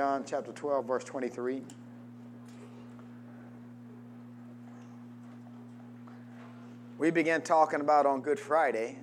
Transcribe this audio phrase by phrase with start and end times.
[0.00, 1.60] John chapter 12, verse 23.
[6.96, 8.96] We began talking about on Good Friday,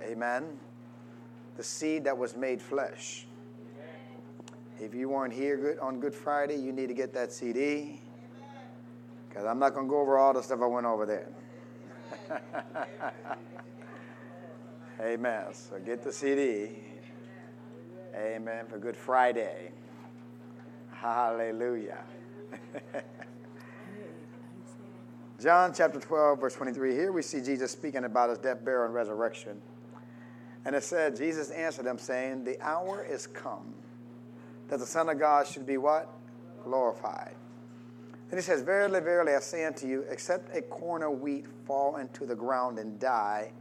[0.00, 0.44] amen,
[1.56, 3.26] the seed that was made flesh.
[4.78, 8.00] If you weren't here good, on Good Friday, you need to get that CD
[9.28, 11.32] because I'm not going to go over all the stuff I went over there.
[15.00, 15.46] Amen.
[15.52, 16.76] So get the CD.
[18.14, 18.66] Amen.
[18.68, 19.72] For Good Friday.
[21.00, 22.02] Hallelujah.
[25.40, 26.92] John chapter 12, verse 23.
[26.92, 29.62] Here we see Jesus speaking about his death, burial, and resurrection.
[30.64, 33.74] And it said, Jesus answered them, saying, The hour is come
[34.66, 36.08] that the Son of God should be what?
[36.64, 37.36] Glorified.
[38.28, 41.98] Then he says, Verily, verily, I say unto you, except a corn of wheat fall
[41.98, 43.52] into the ground and die,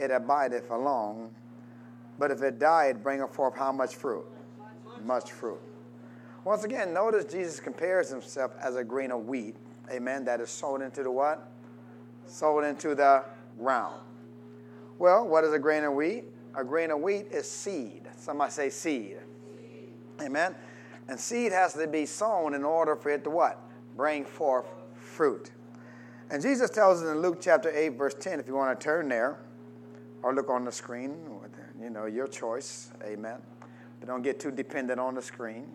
[0.00, 1.30] it abideth alone.
[2.18, 4.26] But if it die, it bringeth forth how much fruit?
[5.04, 5.60] Much fruit.
[6.44, 9.54] Once again, notice Jesus compares himself as a grain of wheat,
[9.90, 11.48] amen, that is sown into the what?
[12.26, 13.24] Sown into the
[13.58, 14.00] ground.
[14.98, 16.24] Well, what is a grain of wheat?
[16.56, 18.08] A grain of wheat is seed.
[18.16, 19.18] Somebody say seed.
[20.20, 20.54] Amen.
[21.08, 23.58] And seed has to be sown in order for it to what?
[23.96, 25.50] Bring forth fruit.
[26.30, 29.08] And Jesus tells us in Luke chapter 8, verse 10, if you want to turn
[29.08, 29.38] there
[30.22, 31.16] or look on the screen,
[31.80, 32.90] you know, your choice.
[33.04, 33.38] Amen.
[34.00, 35.68] But don't get too dependent on the screen.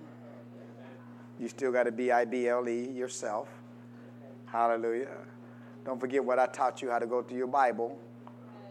[1.40, 3.48] You still got to be I B L E yourself.
[4.46, 5.18] Hallelujah.
[5.86, 7.98] Don't forget what I taught you how to go through your Bible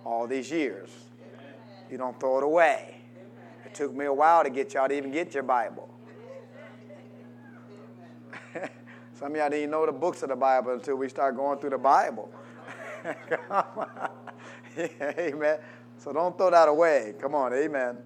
[0.05, 0.91] all these years.
[1.91, 3.01] You don't throw it away.
[3.65, 5.89] It took me a while to get y'all to even get your Bible.
[9.15, 11.71] Some of y'all didn't know the books of the Bible until we start going through
[11.71, 12.31] the Bible.
[15.19, 15.59] amen.
[15.99, 17.15] So don't throw that away.
[17.21, 17.97] Come on, amen.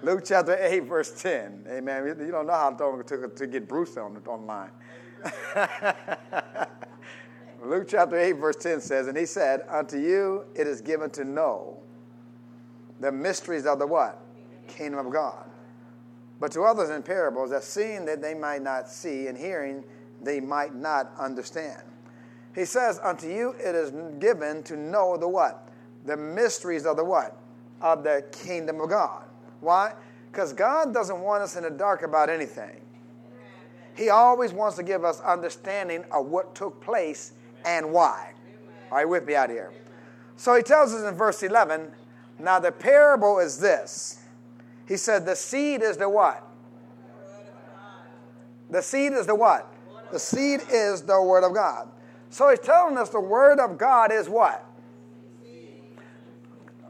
[0.00, 1.66] Luke chapter 8, verse 10.
[1.68, 2.06] Amen.
[2.06, 4.70] You don't know how long it took to get Bruce on the online.
[7.64, 11.24] Luke chapter 8, verse 10 says, And he said, Unto you it is given to
[11.24, 11.82] know
[13.00, 14.20] the mysteries of the what?
[14.68, 15.50] Kingdom of God.
[16.38, 19.82] But to others in parables, that seeing that they might not see, and hearing
[20.22, 21.82] they might not understand.
[22.54, 25.68] He says, Unto you it is given to know the what?
[26.06, 27.36] The mysteries of the what?
[27.80, 29.27] Of the kingdom of God.
[29.60, 29.94] Why?
[30.30, 32.80] Because God doesn't want us in the dark about anything.
[33.96, 37.32] He always wants to give us understanding of what took place
[37.64, 38.32] and why.
[38.90, 39.72] Are you with me out here?
[40.36, 41.90] So he tells us in verse 11
[42.38, 44.20] now the parable is this.
[44.86, 46.44] He said, The seed is the what?
[48.70, 49.72] The seed is the what?
[50.12, 51.88] The seed is the Word of God.
[52.30, 54.64] So he's telling us the Word of God is what?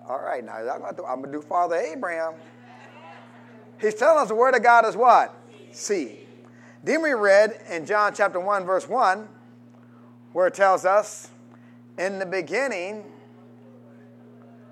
[0.08, 2.34] All right, now I'm going to do Father Abraham.
[3.80, 5.34] He's telling us the Word of God is what?
[5.72, 6.26] Seed.
[6.82, 9.28] Then we read in John chapter 1, verse 1,
[10.32, 11.30] where it tells us,
[11.98, 13.04] In the beginning,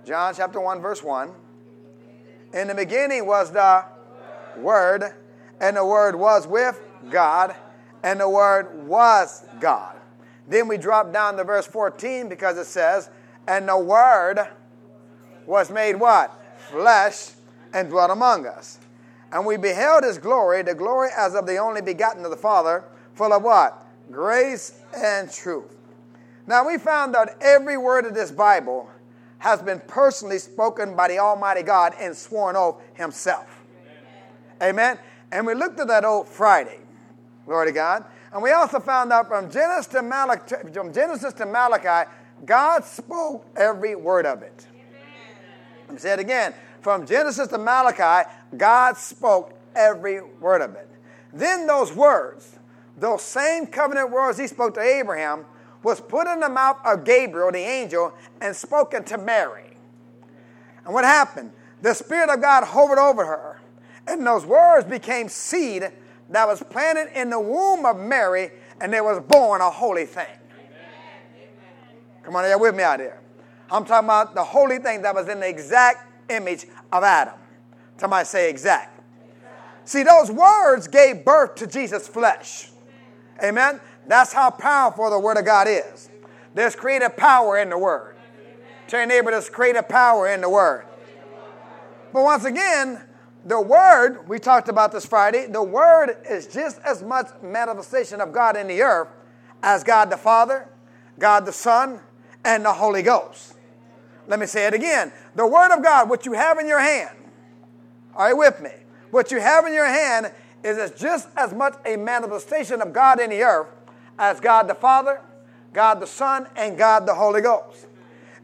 [0.04, 1.32] John chapter 1, verse 1,
[2.54, 3.84] in the beginning was the
[4.56, 5.14] Word,
[5.60, 6.80] and the Word was with
[7.10, 7.54] God,
[8.02, 9.96] and the Word was God.
[10.48, 13.10] Then we drop down to verse 14 because it says,
[13.46, 14.48] And the Word
[15.44, 16.32] was made what?
[16.70, 17.30] Flesh
[17.72, 18.78] and dwelt among us.
[19.32, 22.84] And we beheld his glory, the glory as of the only begotten of the Father,
[23.14, 23.86] full of what?
[24.10, 25.76] Grace and truth.
[26.46, 28.88] Now we found that every word of this Bible
[29.38, 33.64] has been personally spoken by the Almighty God and sworn oath himself.
[34.62, 34.98] Amen.
[35.32, 36.78] And we looked at that old Friday.
[37.44, 38.04] Glory to God.
[38.32, 42.10] And we also found out from Genesis to Malachi, from Genesis to Malachi,
[42.44, 44.66] God spoke every word of it.
[45.86, 46.54] Let me say it again.
[46.86, 50.88] From Genesis to Malachi, God spoke every word of it.
[51.32, 52.60] Then those words,
[52.96, 55.46] those same covenant words he spoke to Abraham,
[55.82, 59.76] was put in the mouth of Gabriel, the angel, and spoken to Mary.
[60.84, 61.50] And what happened?
[61.82, 63.60] The Spirit of God hovered over her,
[64.06, 65.90] and those words became seed
[66.30, 70.38] that was planted in the womb of Mary, and there was born a holy thing.
[72.22, 73.20] Come on, you with me out there?
[73.72, 77.34] I'm talking about the holy thing that was in the exact image of Adam.
[77.98, 79.00] Somebody say exact.
[79.84, 82.70] See, those words gave birth to Jesus' flesh.
[83.42, 83.80] Amen?
[84.06, 86.10] That's how powerful the Word of God is.
[86.54, 88.16] There's creative power in the Word.
[88.88, 90.86] Tell your neighbor there's creative power in the Word.
[92.12, 93.00] But once again,
[93.44, 98.32] the Word, we talked about this Friday, the Word is just as much manifestation of
[98.32, 99.08] God in the earth
[99.62, 100.68] as God the Father,
[101.18, 102.00] God the Son,
[102.44, 103.55] and the Holy Ghost.
[104.26, 105.12] Let me say it again.
[105.34, 107.16] The Word of God, what you have in your hand,
[108.14, 108.70] are you with me?
[109.10, 110.32] What you have in your hand
[110.64, 113.68] is just as much a manifestation of God in the earth
[114.18, 115.20] as God the Father,
[115.72, 117.86] God the Son, and God the Holy Ghost.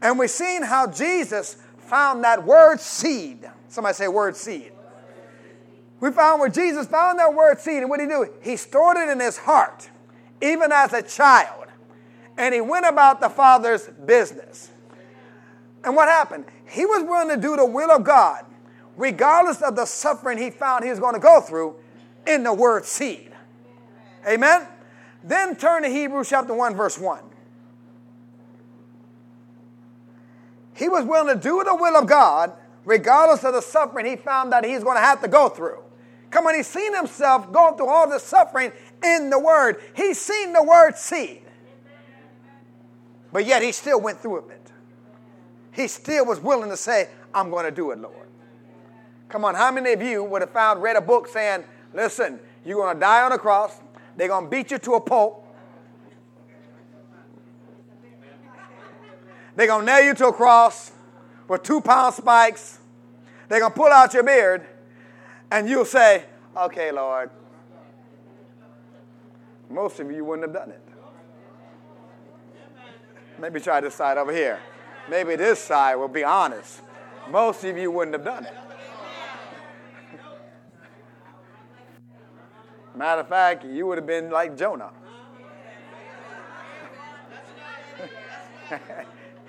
[0.01, 3.49] And we've seen how Jesus found that word seed.
[3.67, 4.71] Somebody say word seed.
[5.99, 8.29] We found where Jesus found that word seed, and what did he do?
[8.41, 9.89] He stored it in his heart,
[10.41, 11.67] even as a child.
[12.37, 14.69] And he went about the Father's business.
[15.83, 16.45] And what happened?
[16.65, 18.45] He was willing to do the will of God,
[18.95, 21.75] regardless of the suffering he found he was going to go through
[22.25, 23.31] in the word seed.
[24.27, 24.65] Amen?
[25.23, 27.19] Then turn to Hebrews chapter 1, verse 1.
[30.75, 32.53] He was willing to do the will of God,
[32.85, 35.83] regardless of the suffering he found that he's going to have to go through.
[36.29, 38.71] Come on, he's seen himself going through all the suffering
[39.03, 39.81] in the Word.
[39.95, 41.41] He's seen the word seed.
[43.31, 44.62] But yet he still went through it.
[45.73, 48.27] He still was willing to say, I'm going to do it, Lord.
[49.29, 52.77] Come on, how many of you would have found, read a book saying, listen, you're
[52.77, 53.79] going to die on a cross,
[54.15, 55.47] they're going to beat you to a pulp,
[59.55, 60.91] they're going to nail you to a cross
[61.47, 62.79] with two pound spikes,
[63.49, 64.65] they're going to pull out your beard,
[65.51, 67.31] and you'll say, Okay, Lord.
[69.69, 70.81] Most of you wouldn't have done it.
[73.39, 74.59] Maybe try this side over here.
[75.09, 76.81] Maybe this side will be honest.
[77.29, 78.53] Most of you wouldn't have done it.
[82.95, 84.91] Matter of fact, you would have been like Jonah.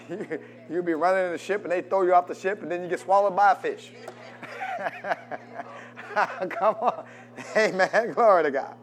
[0.09, 0.39] you,
[0.71, 2.83] you'd be running in the ship and they throw you off the ship and then
[2.83, 3.93] you get swallowed by a fish.
[6.49, 7.05] Come on.
[7.57, 8.13] Amen.
[8.15, 8.75] Glory to God.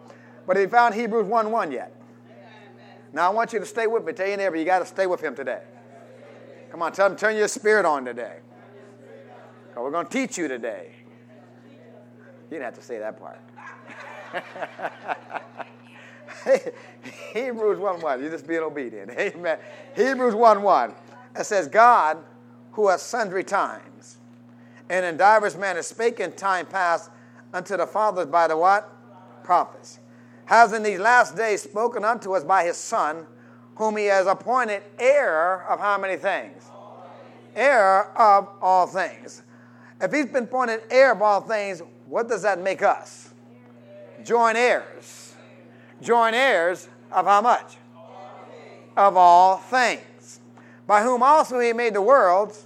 [0.46, 1.96] But he found Hebrews 1 1 yet.
[3.14, 4.14] Now I want you to stay with me.
[4.14, 5.62] Tell your neighbor, you got to stay with him today.
[6.72, 8.38] Come on, tell him, turn your spirit on today.
[9.68, 10.94] Because we're going to teach you today.
[12.50, 13.40] You didn't have to say that part.
[17.34, 18.22] Hebrews 1 1.
[18.22, 19.12] You're just being obedient.
[19.18, 19.60] Amen.
[19.96, 20.94] Hebrews 1 1.
[21.38, 22.18] It says, God,
[22.72, 24.18] who has sundry times
[24.90, 27.10] and in divers manners spake in time past
[27.54, 28.90] unto the fathers by the what?
[29.44, 30.00] Prophets.
[30.46, 33.26] Has in these last days spoken unto us by his Son,
[33.76, 36.64] whom he has appointed heir of how many things?
[37.56, 39.44] Heir of all things.
[40.00, 43.34] If he's been appointed heir of all things, what does that make us?
[44.24, 45.36] Joint heirs.
[46.02, 47.78] Joint heirs of how much?
[48.98, 50.40] Of all things.
[50.88, 52.66] By whom also he made the worlds,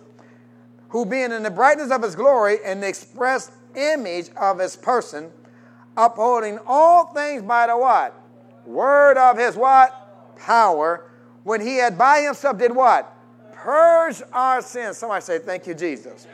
[0.90, 5.32] who being in the brightness of his glory and the express image of his person,
[5.98, 8.20] upholding all things by the what?
[8.66, 10.05] Word of his what?
[10.38, 11.10] Power.
[11.44, 13.12] When he had by himself did what?
[13.54, 14.98] Purge our sins.
[14.98, 16.28] Somebody say, Thank you, Jesus.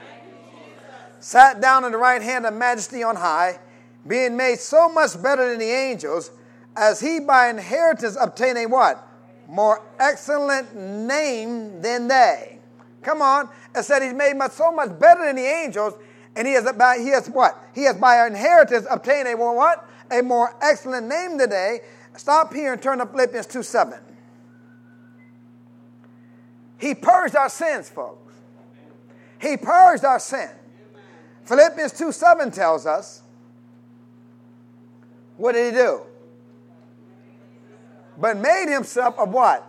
[1.20, 3.60] Sat down in the right hand of majesty on high,
[4.08, 6.32] being made so much better than the angels,
[6.76, 9.08] as he by inheritance obtained a what?
[9.48, 12.60] More excellent name than they.
[13.04, 13.50] Come on.
[13.76, 15.94] It said he's made much, so much better than the angels
[16.36, 17.62] and he has, by, he has what?
[17.74, 19.88] He has by inheritance obtained a more what?
[20.12, 21.82] A more excellent name today.
[22.16, 24.00] Stop here and turn to Philippians 2 7.
[26.78, 28.34] He purged our sins, folks.
[29.40, 30.50] He purged our sin.
[31.46, 33.22] Philippians 2 7 tells us,
[35.38, 36.02] what did he do?
[38.18, 39.68] But made himself of what?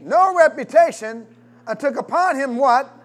[0.00, 1.26] No reputation,
[1.66, 2.98] and took upon him what?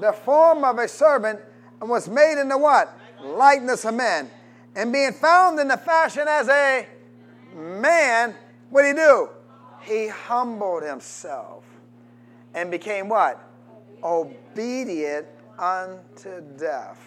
[0.00, 1.40] the form of a servant
[1.80, 2.96] and was made into what?
[3.22, 4.30] Likeness of man.
[4.74, 6.86] And being found in the fashion as a
[7.54, 8.34] man,
[8.70, 9.28] what did he do?
[9.82, 11.64] He humbled himself
[12.54, 13.40] and became what?
[14.02, 15.26] Obedient
[15.58, 17.00] unto death.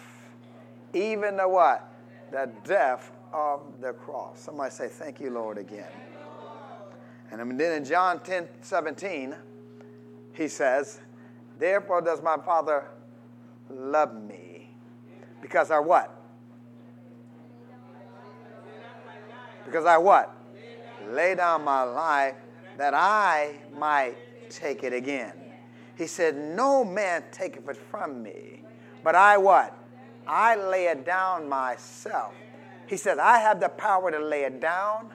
[0.92, 1.92] Even the what?
[2.30, 4.40] The death of the cross.
[4.40, 5.90] Somebody say, Thank you, Lord, again.
[7.30, 9.34] And then in John 10 17,
[10.32, 11.00] he says,
[11.58, 12.86] Therefore does my Father
[13.68, 14.70] love me.
[15.42, 16.14] Because I what?
[19.64, 20.34] Because I what?
[21.10, 22.34] Lay down my life
[22.76, 24.14] that I might
[24.50, 25.32] take it again.
[25.96, 28.62] He said, No man taketh it from me.
[29.02, 29.76] But I what?
[30.26, 32.34] I lay it down myself.
[32.86, 35.10] He said, I have the power to lay it down.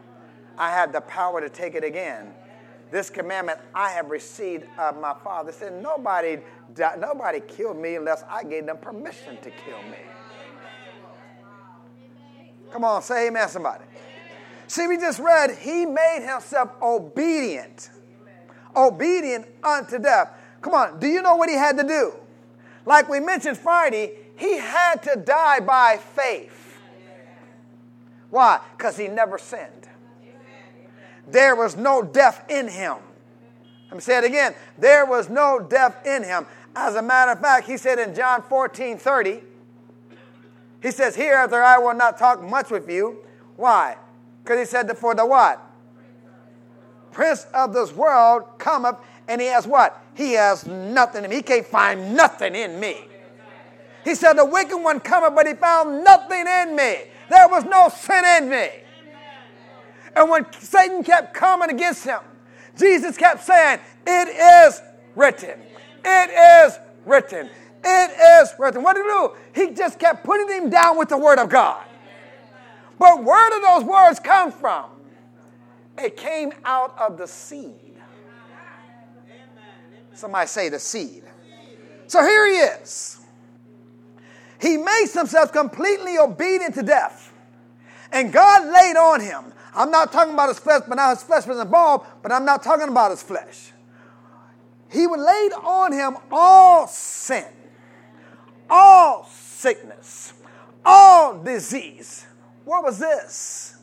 [0.57, 2.33] I have the power to take it again.
[2.91, 5.51] This commandment I have received of my Father.
[5.51, 6.39] He said, Nobody,
[6.99, 9.97] nobody killed me unless I gave them permission to kill me.
[12.71, 13.83] Come on, say amen, somebody.
[14.67, 17.89] See, we just read, He made Himself obedient.
[18.75, 20.31] Obedient unto death.
[20.61, 22.13] Come on, do you know what He had to do?
[22.85, 26.63] Like we mentioned Friday, He had to die by faith.
[28.33, 28.59] Why?
[28.75, 29.87] Because he never sinned.
[31.27, 32.95] There was no death in him.
[33.89, 34.55] Let me say it again.
[34.75, 36.47] There was no death in him.
[36.75, 39.43] As a matter of fact, he said in John 14 30,
[40.81, 43.19] he says, Hereafter I will not talk much with you.
[43.55, 43.97] Why?
[44.43, 45.61] Because he said, For the what?
[47.11, 48.97] Prince of this world cometh,
[49.27, 50.01] and he has what?
[50.15, 51.37] He has nothing in me.
[51.37, 53.07] He can't find nothing in me.
[54.03, 56.97] He said, The wicked one cometh, but he found nothing in me.
[57.29, 58.69] There was no sin in me.
[60.15, 62.19] And when Satan kept coming against him,
[62.77, 64.81] Jesus kept saying, It is
[65.15, 65.59] written.
[66.03, 66.29] It
[66.67, 67.49] is written.
[67.83, 68.83] It is written.
[68.83, 69.31] What did he do?
[69.53, 71.83] He just kept putting him down with the word of God.
[73.03, 74.85] But where did those words come from?
[75.97, 77.97] It came out of the seed.
[80.13, 81.25] Somebody say the seed.
[82.07, 83.19] So here he is.
[84.61, 87.33] He makes himself completely obedient to death.
[88.13, 89.51] And God laid on him.
[89.75, 92.63] I'm not talking about his flesh, but now his flesh was involved, but I'm not
[92.63, 93.73] talking about his flesh.
[94.89, 97.47] He laid on him all sin,
[98.69, 100.31] all sickness,
[100.85, 102.27] all disease.
[102.65, 103.77] What was this?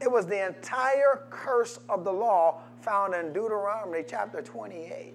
[0.00, 5.14] It was the entire curse of the law found in Deuteronomy chapter 28.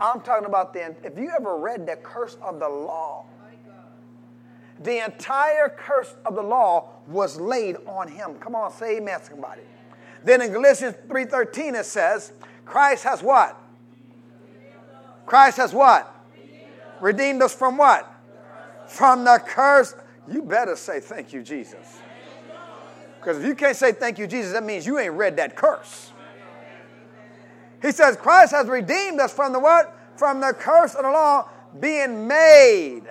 [0.00, 3.26] I'm talking about the, if you ever read the curse of the law,
[4.82, 8.34] the entire curse of the law was laid on him.
[8.36, 9.62] Come on, say amen, somebody.
[10.24, 12.32] Then in Galatians 3.13 it says,
[12.64, 13.58] Christ has what?
[15.24, 16.12] Christ has what?
[17.00, 18.12] Redeemed us from what?
[18.86, 19.94] From the curse.
[20.28, 22.00] You better say thank you, Jesus.
[23.26, 26.12] Because if you can't say thank you, Jesus, that means you ain't read that curse.
[27.82, 29.98] He says, Christ has redeemed us from the what?
[30.16, 31.48] From the curse of the law,
[31.80, 33.02] being made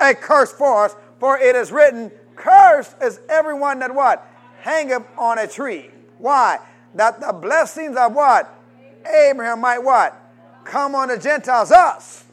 [0.00, 0.96] a curse for us.
[1.20, 4.26] For it is written, Cursed is everyone that what?
[4.62, 5.90] Hangeth on a tree.
[6.16, 6.58] Why?
[6.94, 8.58] That the blessings of what?
[9.04, 10.18] Abraham might what?
[10.64, 12.24] Come on the Gentiles, us.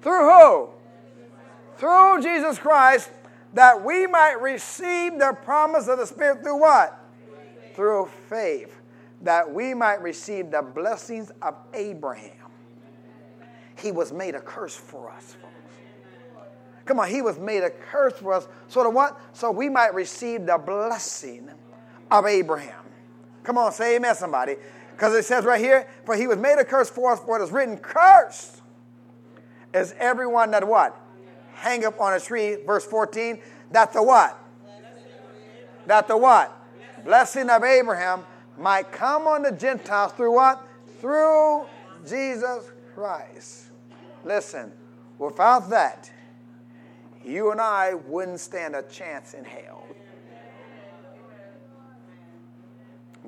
[0.00, 0.70] Through who?
[1.76, 3.10] Through Jesus Christ,
[3.54, 6.98] that we might receive the promise of the Spirit through what?
[7.74, 8.74] Through faith.
[9.22, 12.50] That we might receive the blessings of Abraham.
[13.78, 15.36] He was made a curse for us.
[16.84, 18.46] Come on, he was made a curse for us.
[18.68, 19.18] So to what?
[19.32, 21.50] So we might receive the blessing
[22.10, 22.84] of Abraham.
[23.42, 24.56] Come on, say amen, somebody.
[24.92, 27.44] Because it says right here, for he was made a curse for us, for it
[27.44, 28.62] is written, cursed
[29.74, 30.98] is everyone that what?
[31.56, 33.40] Hang up on a tree, verse 14,
[33.72, 34.38] that the what?
[35.86, 36.52] That the what?
[37.04, 38.24] Blessing of Abraham
[38.58, 40.66] might come on the Gentiles through what?
[41.00, 41.66] Through
[42.06, 43.66] Jesus Christ.
[44.24, 44.72] Listen,
[45.18, 46.10] without that,
[47.24, 49.84] you and I wouldn't stand a chance in hell.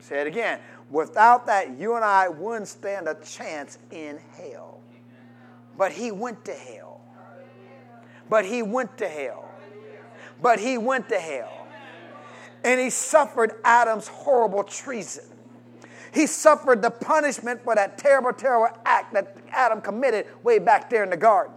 [0.00, 0.60] Say it again.
[0.90, 4.80] Without that, you and I wouldn't stand a chance in hell.
[5.76, 6.87] But he went to hell.
[8.28, 9.50] But he went to hell.
[10.40, 11.66] But he went to hell.
[12.64, 15.24] And he suffered Adam's horrible treason.
[16.12, 21.04] He suffered the punishment for that terrible, terrible act that Adam committed way back there
[21.04, 21.54] in the garden.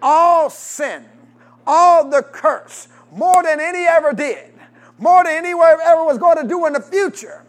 [0.00, 1.04] All sin,
[1.66, 4.52] all the curse, more than any ever did,
[4.98, 7.44] more than anyone ever was going to do in the future.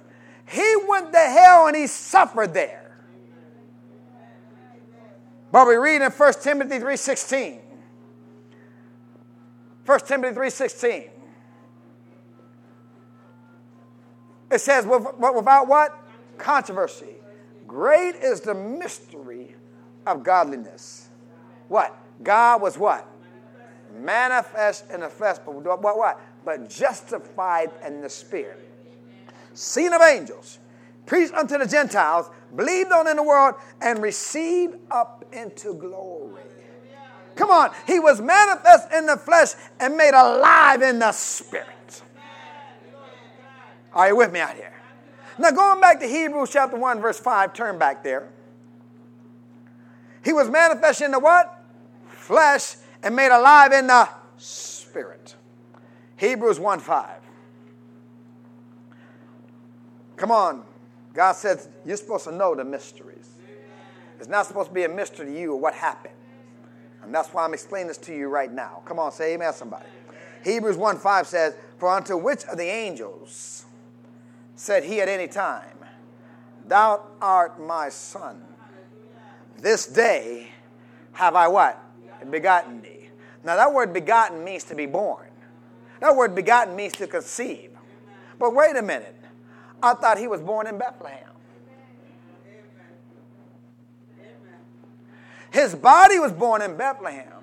[0.47, 2.97] He went to hell and he suffered there.
[5.51, 7.59] But we read in 1 Timothy 3.16,
[9.89, 11.09] 1 Timothy 3.16.
[14.51, 15.99] It says, without what?
[16.37, 17.15] Controversy.
[17.65, 19.55] Great is the mystery
[20.05, 21.09] of godliness.
[21.69, 21.97] What?
[22.21, 23.07] God was what?
[23.99, 26.21] Manifest in the flesh, but what, what?
[26.45, 28.71] But justified in the spirit.
[29.55, 30.59] Seen of angels,
[31.07, 36.43] preached unto the Gentiles, believed on in the world, and received up into glory.
[37.39, 37.71] Come on.
[37.87, 42.01] He was manifest in the flesh and made alive in the spirit.
[43.93, 44.73] Are you with me out here?
[45.37, 48.27] Now, going back to Hebrews chapter 1, verse 5, turn back there.
[50.21, 51.63] He was manifest in the what?
[52.09, 55.35] Flesh and made alive in the spirit.
[56.17, 57.21] Hebrews 1 5.
[60.17, 60.65] Come on.
[61.13, 63.29] God says you're supposed to know the mysteries.
[64.19, 66.15] It's not supposed to be a mystery to you what happened.
[67.03, 68.81] And that's why I'm explaining this to you right now.
[68.85, 69.85] Come on, say amen, somebody.
[70.43, 73.65] Hebrews 1 5 says, For unto which of the angels
[74.55, 75.77] said he at any time,
[76.67, 78.43] Thou art my son.
[79.57, 80.49] This day
[81.13, 81.83] have I what?
[82.29, 83.09] Begotten thee.
[83.43, 85.27] Now, that word begotten means to be born.
[86.01, 87.71] That word begotten means to conceive.
[88.37, 89.15] But wait a minute.
[89.81, 91.28] I thought he was born in Bethlehem.
[95.51, 97.33] His body was born in Bethlehem.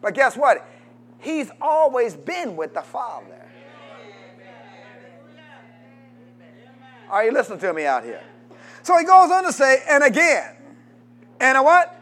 [0.00, 0.66] But guess what?
[1.18, 3.40] He's always been with the Father.
[7.10, 8.22] Are you listening to me out here?
[8.82, 10.56] So he goes on to say, and again,
[11.40, 12.00] and a what?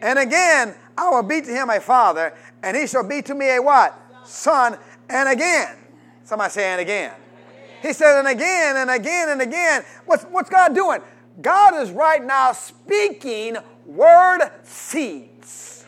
[0.00, 3.56] And again, I will be to him a father, and he shall be to me
[3.56, 3.98] a what?
[4.24, 4.76] Son,
[5.08, 5.76] and again.
[6.24, 7.12] Somebody say, and again.
[7.80, 9.84] He said, and again, and again, and again.
[10.06, 11.00] What's, what's God doing?
[11.40, 15.84] God is right now speaking word seeds.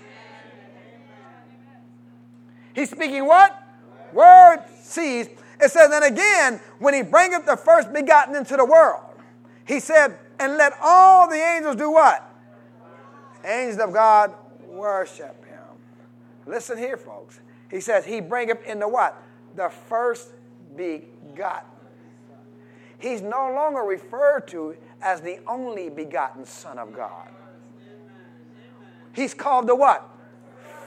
[2.74, 3.62] He's speaking what?
[4.12, 5.30] Word seeds.
[5.60, 9.02] It says, and again, when he bringeth the first begotten into the world,
[9.66, 12.22] he said, and let all the angels do what?
[13.44, 14.34] Angels of God
[14.66, 15.62] worship him.
[16.46, 17.40] Listen here, folks.
[17.70, 19.20] He says, he bringeth into what?
[19.56, 20.28] The first
[20.76, 21.70] begotten.
[22.98, 27.28] He's no longer referred to as the only begotten Son of God.
[29.16, 30.08] He's called the what?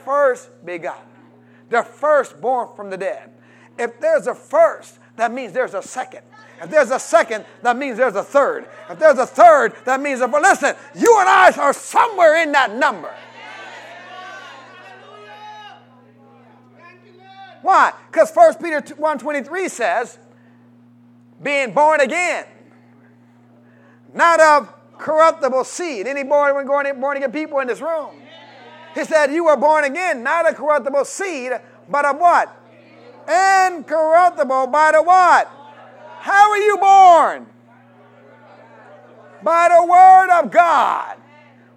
[0.04, 1.02] First begotten.
[1.68, 3.30] The firstborn from the dead.
[3.76, 6.22] If there's a first, that means there's a second.
[6.62, 8.68] If there's a second, that means there's a third.
[8.88, 10.20] If there's a third, that means.
[10.20, 13.12] But listen, you and I are somewhere in that number.
[17.62, 17.92] Why?
[18.10, 20.18] Because 1 Peter 1.23 says,
[21.42, 22.46] being born again,
[24.14, 26.06] not of corruptible seed.
[26.06, 28.19] Any born, going born again people in this room?
[28.94, 31.52] He said, You were born again, not a corruptible seed,
[31.88, 32.56] but of what?
[33.28, 35.50] Incorruptible by the what?
[36.18, 37.46] How are you born?
[39.42, 41.16] By the word of God,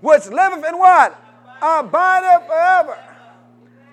[0.01, 1.19] which liveth in what?
[1.61, 2.97] Abideth forever.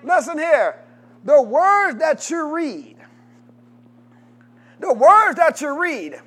[0.03, 0.83] Listen here.
[1.23, 2.97] The words that you read,
[4.79, 6.19] the words that you read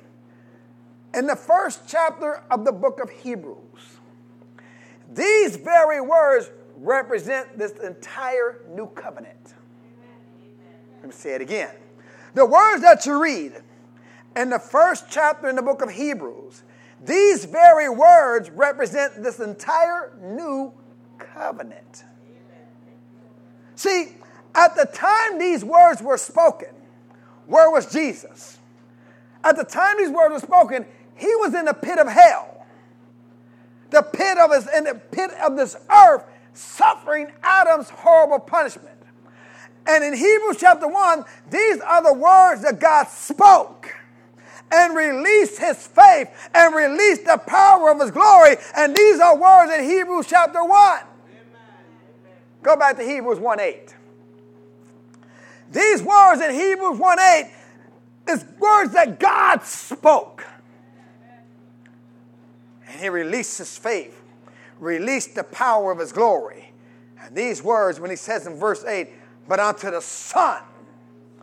[1.13, 3.57] in the first chapter of the book of Hebrews,
[5.13, 9.53] these very words represent this entire new covenant.
[10.97, 11.73] Let me say it again.
[12.33, 13.53] The words that you read
[14.35, 16.63] in the first chapter in the book of Hebrews,
[17.03, 20.73] these very words represent this entire new
[21.17, 22.03] covenant.
[23.75, 24.15] See,
[24.53, 26.69] at the time these words were spoken,
[27.45, 28.57] where was Jesus?
[29.43, 30.85] At the time these words were spoken,
[31.15, 32.65] he was in the pit of hell.
[33.91, 36.25] The pit of his in the pit of this earth,
[36.55, 38.97] suffering Adam's horrible punishment.
[39.87, 43.93] And in Hebrews chapter 1, these are the words that God spoke
[44.71, 48.55] and released his faith and released the power of his glory.
[48.75, 50.99] And these are words in Hebrews chapter 1.
[52.63, 53.95] Go back to Hebrews 1 8.
[55.71, 57.51] These words in Hebrews 1 8
[58.29, 60.45] is words that God spoke.
[62.87, 64.19] And he released his faith,
[64.79, 66.71] released the power of his glory.
[67.21, 69.09] And these words, when he says in verse 8,
[69.47, 70.61] but unto the Son,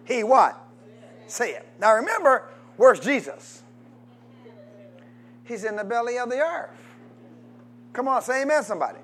[0.04, 0.58] he what?
[1.26, 1.66] Say it.
[1.80, 3.62] Now remember, where's Jesus?
[5.44, 6.70] He's in the belly of the earth.
[7.92, 8.98] Come on, say amen, somebody.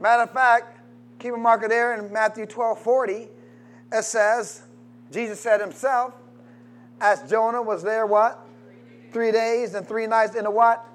[0.00, 0.80] Matter of fact,
[1.18, 3.28] keep a marker there in Matthew 12 40.
[3.92, 4.62] It says,
[5.10, 6.14] Jesus said himself,
[7.00, 8.46] as Jonah was there, what?
[9.12, 10.86] Three days and three nights in the what?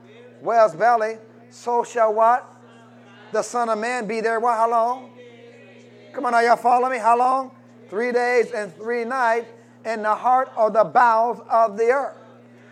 [0.41, 1.17] Whale's belly.
[1.49, 2.54] So shall what?
[3.31, 4.55] The Son of Man be there, what?
[4.55, 5.11] How long?
[6.13, 6.97] Come on, are y'all follow me?
[6.97, 7.51] How long?
[7.89, 9.47] Three days and three nights
[9.85, 12.17] in the heart of the bowels of the earth.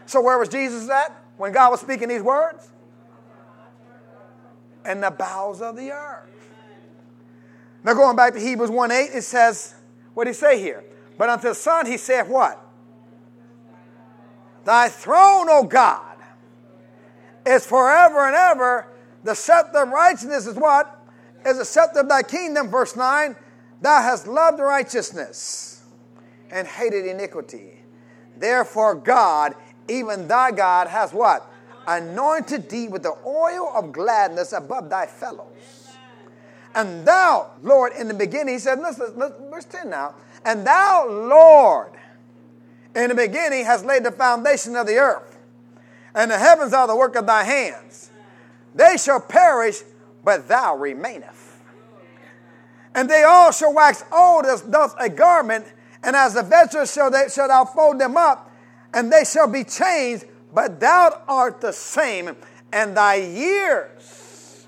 [0.05, 2.69] So where was Jesus at when God was speaking these words?
[4.85, 6.29] In the bowels of the earth.
[7.83, 9.75] Now going back to Hebrews 1 8, it says,
[10.13, 10.83] what did he say here?
[11.17, 12.59] But unto the Son he saith what?
[14.65, 16.17] Thy throne, O God,
[17.45, 18.87] is forever and ever.
[19.23, 20.99] The scepter of righteousness is what?
[21.45, 23.35] Is the scepter of thy kingdom, verse 9.
[23.81, 25.81] Thou hast loved righteousness
[26.51, 27.79] and hated iniquity.
[28.37, 29.55] Therefore, God,
[29.87, 31.49] even thy God, has what?
[31.87, 35.47] Anointed thee with the oil of gladness above thy fellows.
[36.75, 40.15] And thou, Lord, in the beginning, he said, listen, listen, verse 10 now.
[40.45, 41.91] And thou, Lord,
[42.95, 45.37] in the beginning has laid the foundation of the earth,
[46.15, 48.09] and the heavens are the work of thy hands.
[48.75, 49.81] They shall perish,
[50.23, 51.61] but thou remaineth.
[52.95, 55.65] And they all shall wax old as doth a garment,
[56.03, 58.51] and as a vesture shall, they, shall thou fold them up,
[58.93, 62.35] and they shall be changed, but thou art the same,
[62.71, 64.67] and thy years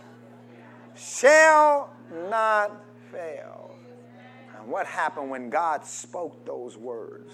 [0.96, 1.92] shall
[2.30, 2.72] not
[3.12, 3.78] fail.
[4.58, 7.34] And what happened when God spoke those words?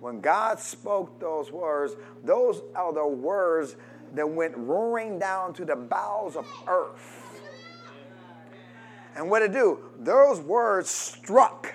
[0.00, 3.76] When God spoke those words, those are the words
[4.14, 7.42] that went roaring down to the bowels of earth.
[9.16, 9.80] And what it do?
[9.98, 11.74] Those words struck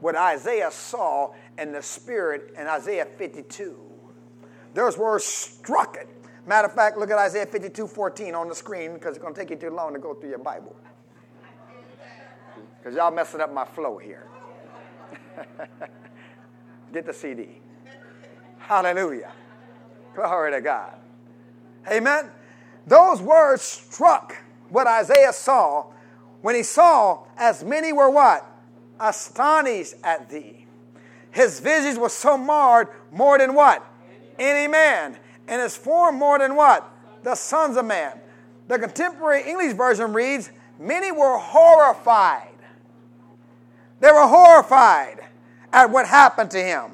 [0.00, 3.78] what Isaiah saw in the spirit in Isaiah 52.
[4.72, 6.08] Those words struck it.
[6.46, 9.40] Matter of fact, look at Isaiah 52 14 on the screen because it's going to
[9.40, 10.74] take you too long to go through your Bible.
[12.78, 14.26] Because y'all messing up my flow here.
[16.92, 17.60] Get the CD.
[18.58, 19.32] Hallelujah.
[20.14, 20.94] Glory to God.
[21.88, 22.30] Amen.
[22.86, 24.36] Those words struck
[24.68, 25.86] what Isaiah saw
[26.42, 28.46] when he saw as many were what?
[28.98, 30.66] Astonished at thee.
[31.30, 33.84] His visage was so marred more than what?
[34.38, 35.16] Any man.
[35.48, 36.88] And his form more than what?
[37.22, 38.18] The sons of man.
[38.68, 42.48] The contemporary English version reads, Many were horrified.
[44.00, 45.24] They were horrified
[45.72, 46.90] at what happened to him.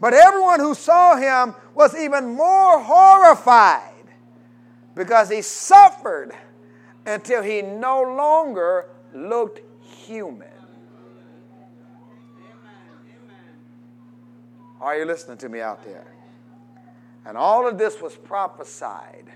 [0.00, 3.97] But everyone who saw him was even more horrified
[4.98, 6.32] because he suffered
[7.06, 10.48] until he no longer looked human.
[14.80, 16.06] Are you listening to me out there?
[17.24, 19.26] And all of this was prophesied.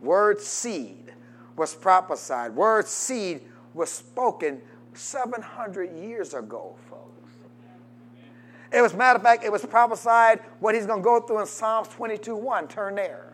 [0.00, 1.12] Word seed
[1.54, 2.56] was prophesied.
[2.56, 3.42] Word seed
[3.74, 4.62] was spoken
[4.94, 7.30] 700 years ago, folks.
[8.72, 11.46] It was, matter of fact, it was prophesied what he's going to go through in
[11.46, 12.68] Psalms 22 1.
[12.68, 13.29] Turn there.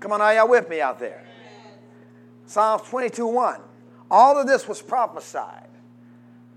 [0.00, 1.24] Come on, are y'all with me out there?
[2.46, 3.60] Psalms 22 1.
[4.10, 5.68] All of this was prophesied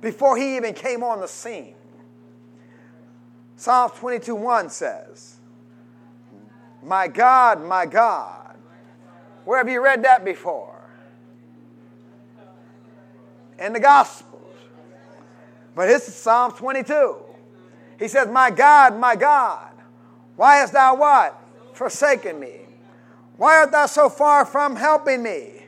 [0.01, 1.75] before he even came on the scene.
[3.55, 5.37] Psalms 22 1 says,
[6.83, 8.55] My God, my God.
[9.45, 10.79] Where have you read that before?
[13.57, 14.29] In the Gospels.
[15.75, 17.17] But this is Psalm 22.
[17.97, 19.71] He says, My God, my God,
[20.35, 21.41] why hast thou what?
[21.73, 22.68] Forsaken me.
[23.39, 25.63] Why art thou so far from helping me?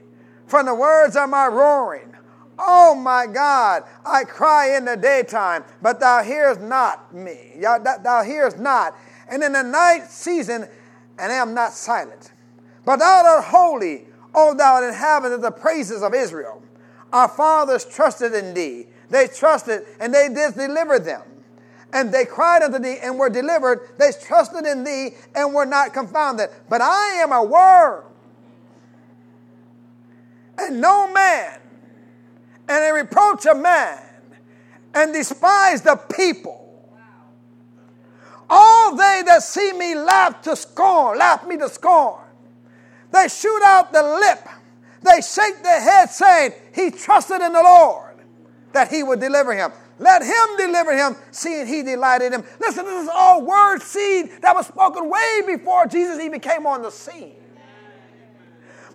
[0.45, 2.13] From the words of my roaring.
[2.59, 7.53] Oh my God, I cry in the daytime, but thou hearest not me.
[7.61, 8.97] Thou hearest not.
[9.29, 10.67] And in the night season,
[11.17, 12.33] and I am not silent.
[12.83, 14.05] But thou art holy,
[14.35, 16.61] O thou inhabitant of the praises of Israel.
[17.13, 18.87] Our fathers trusted in thee.
[19.09, 21.23] They trusted, and they did deliver them
[21.93, 23.89] and they cried unto thee and were delivered.
[23.97, 26.49] They trusted in thee and were not confounded.
[26.69, 28.05] But I am a worm
[30.61, 31.59] and no man,
[32.67, 33.99] and a reproach of man,
[34.93, 36.57] and despise the people.
[38.49, 42.21] All they that see me laugh to scorn, laugh me to scorn.
[43.11, 44.47] They shoot out the lip.
[45.03, 48.17] They shake their head, saying, He trusted in the Lord
[48.73, 49.71] that he would deliver him.
[50.01, 52.43] Let him deliver him, seeing he delighted him.
[52.59, 56.81] Listen, this is all word seed that was spoken way before Jesus even came on
[56.81, 57.35] the scene.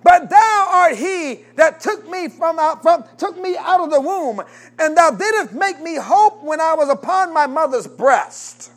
[0.02, 4.00] But thou art he that took me from out from took me out of the
[4.00, 4.42] womb,
[4.80, 8.72] and thou didst make me hope when I was upon my mother's breast.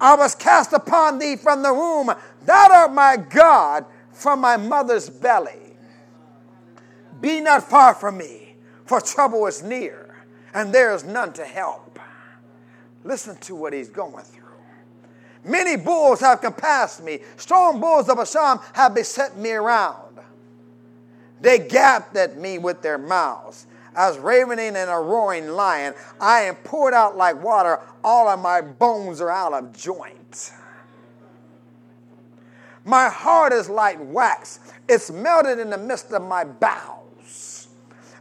[0.00, 2.12] I was cast upon thee from the womb.
[2.44, 5.76] Thou art my God from my mother's belly.
[7.20, 8.56] Be not far from me,
[8.86, 10.01] for trouble is near
[10.54, 11.98] and there is none to help.
[13.04, 14.42] Listen to what he's going through.
[15.44, 20.20] Many bulls have compassed me, strong bulls of Bashan have beset me around.
[21.40, 23.66] They gaped at me with their mouths.
[23.94, 27.80] As ravening and a roaring lion, I am poured out like water.
[28.02, 30.52] All of my bones are out of joint.
[32.84, 37.01] My heart is like wax, it's melted in the midst of my bowels.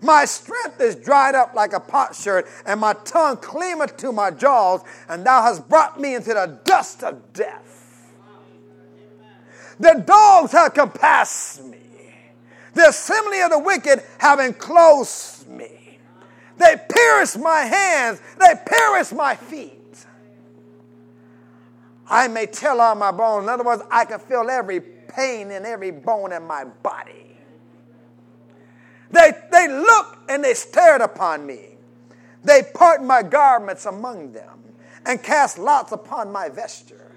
[0.02, 4.82] My strength is dried up like a potsherd, and my tongue cleaveth to my jaws,
[5.08, 8.12] and thou hast brought me into the dust of death.
[9.80, 11.78] The dogs have compassed me.
[12.74, 16.00] The assembly of the wicked have enclosed me.
[16.58, 19.78] They pierce my hands, they pierce my feet.
[22.08, 23.44] I may tell all my bones.
[23.44, 27.31] In other words, I can feel every pain in every bone in my body.
[29.12, 31.78] They, they looked and they stared upon me.
[32.44, 34.60] They part my garments among them
[35.06, 37.12] and cast lots upon my vesture.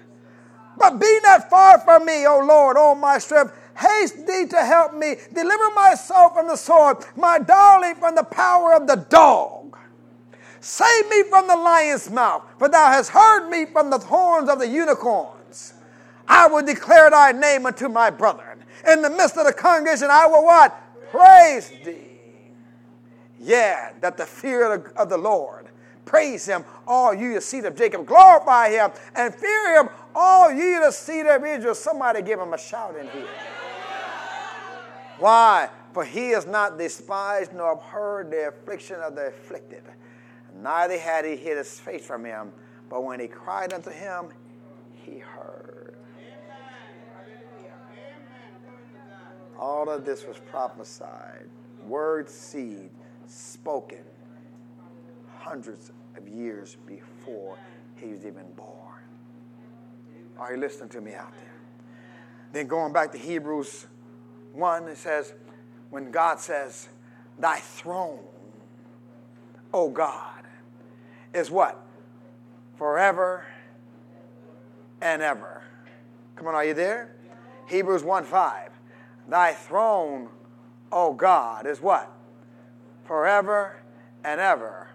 [0.77, 3.53] But be not far from me, O Lord, O my strength.
[3.77, 5.15] Haste thee to help me.
[5.33, 9.77] Deliver my soul from the sword, my darling from the power of the dog.
[10.59, 14.59] Save me from the lion's mouth, for thou hast heard me from the horns of
[14.59, 15.73] the unicorns.
[16.27, 18.63] I will declare thy name unto my brethren.
[18.87, 20.75] In the midst of the congregation, I will what?
[21.15, 22.07] Praise thee.
[23.39, 25.65] Yeah, that the fear of the Lord
[26.05, 28.05] Praise him, all you the seed of Jacob.
[28.05, 31.75] Glorify him and fear him, all you the seed of Israel.
[31.75, 33.27] Somebody give him a shout in here.
[35.17, 35.69] Why?
[35.93, 39.83] For he has not despised nor abhorred the affliction of the afflicted.
[40.61, 42.51] Neither had he hid his face from him,
[42.89, 44.27] but when he cried unto him,
[44.93, 45.97] he heard.
[49.59, 51.47] All of this was prophesied,
[51.87, 52.89] word seed
[53.27, 54.03] spoken
[55.39, 57.57] hundreds of years before
[57.95, 58.99] he was even born.
[60.37, 61.53] Are you listening to me out there?
[62.51, 63.87] Then going back to Hebrews
[64.53, 65.33] 1, it says,
[65.89, 66.89] when God says,
[67.39, 68.19] Thy throne,
[69.73, 70.43] O God,
[71.33, 71.85] is what?
[72.77, 73.45] Forever
[75.01, 75.63] and ever.
[76.35, 77.15] Come on, are you there?
[77.67, 78.71] Hebrews 1 5.
[79.27, 80.29] Thy throne,
[80.91, 82.11] O God, is what?
[83.05, 83.77] Forever
[84.23, 84.89] and ever.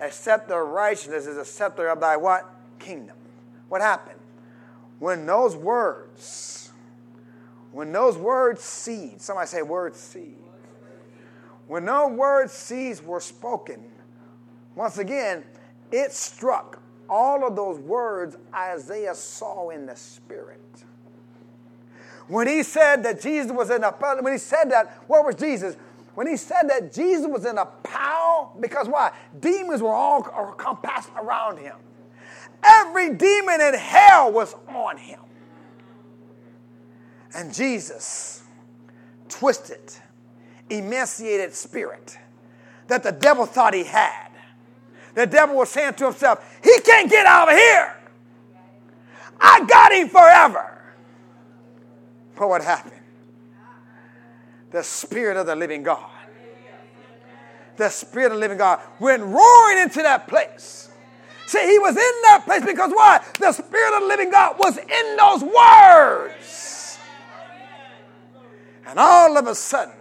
[0.00, 2.48] Except the righteousness is a scepter of thy what?
[2.78, 3.16] Kingdom.
[3.68, 4.18] What happened?
[4.98, 6.72] When those words,
[7.72, 10.36] when those words seed, somebody say word seed.
[11.66, 13.84] When those words seeds were spoken,
[14.74, 15.44] once again,
[15.90, 20.60] it struck all of those words Isaiah saw in the spirit.
[22.32, 25.76] When he said that Jesus was in a, when he said that, what was Jesus?
[26.14, 29.12] When he said that Jesus was in a power, because why?
[29.40, 31.76] Demons were all compassed around him.
[32.62, 35.20] Every demon in hell was on him.
[37.34, 38.42] And Jesus
[39.28, 39.92] twisted,
[40.70, 42.18] emaciated spirit
[42.88, 44.32] that the devil thought he had
[45.14, 47.96] the devil was saying to himself, He can't get out of here.
[49.40, 50.71] I got him forever.
[52.36, 53.00] But what happened?
[54.70, 56.10] The Spirit of the living God,
[57.76, 60.90] the Spirit of the living God went roaring into that place.
[61.46, 63.22] See, he was in that place because why?
[63.38, 66.98] The Spirit of the living God was in those words.
[68.86, 69.94] And all of a sudden,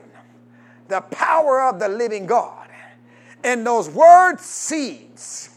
[0.87, 2.69] the power of the living God
[3.43, 5.51] in those word seeds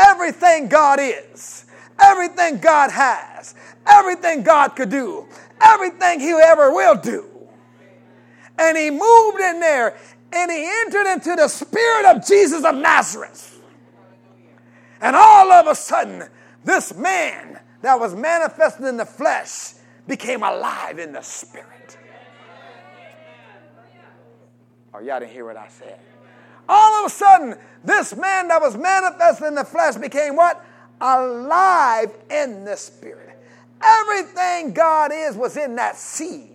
[0.00, 1.66] everything God is,
[2.00, 3.54] everything God has,
[3.86, 5.26] everything God could do,
[5.60, 7.26] everything He ever will do.
[8.58, 9.96] And He moved in there
[10.32, 13.60] and He entered into the spirit of Jesus of Nazareth.
[15.00, 16.28] And all of a sudden,
[16.64, 19.74] this man that was manifested in the flesh
[20.06, 21.98] became alive in the spirit.
[24.92, 25.98] Oh, y'all didn't hear what I said.
[26.68, 30.64] All of a sudden, this man that was manifested in the flesh became what?
[31.00, 33.29] Alive in the spirit.
[33.82, 36.48] Everything God is was in that seed.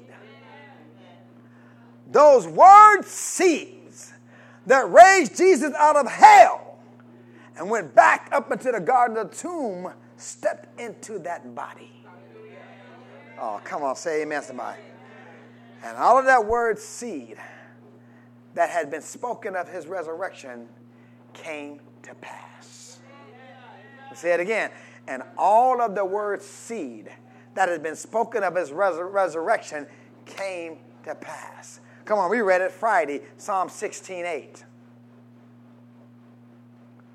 [2.11, 4.13] Those word seeds
[4.67, 6.77] that raised Jesus out of hell
[7.57, 11.91] and went back up into the garden of the tomb stepped into that body.
[13.39, 14.79] Oh, come on, say amen, somebody.
[15.83, 17.37] And all of that word seed
[18.53, 20.67] that had been spoken of his resurrection
[21.33, 22.99] came to pass.
[24.09, 24.71] I'll say it again.
[25.07, 27.11] And all of the word seed
[27.53, 29.85] that had been spoken of his resur- resurrection
[30.25, 31.79] came to pass.
[32.05, 34.65] Come on, we read it Friday, Psalm 16 8.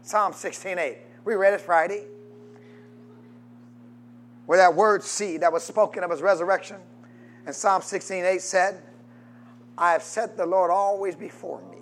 [0.03, 0.99] Psalm 16 8.
[1.25, 2.05] We read it Friday.
[4.47, 6.79] Where that word seed that was spoken of his resurrection.
[7.47, 8.83] And Psalm 16 8 said,
[9.79, 11.79] I have set the Lord always before me.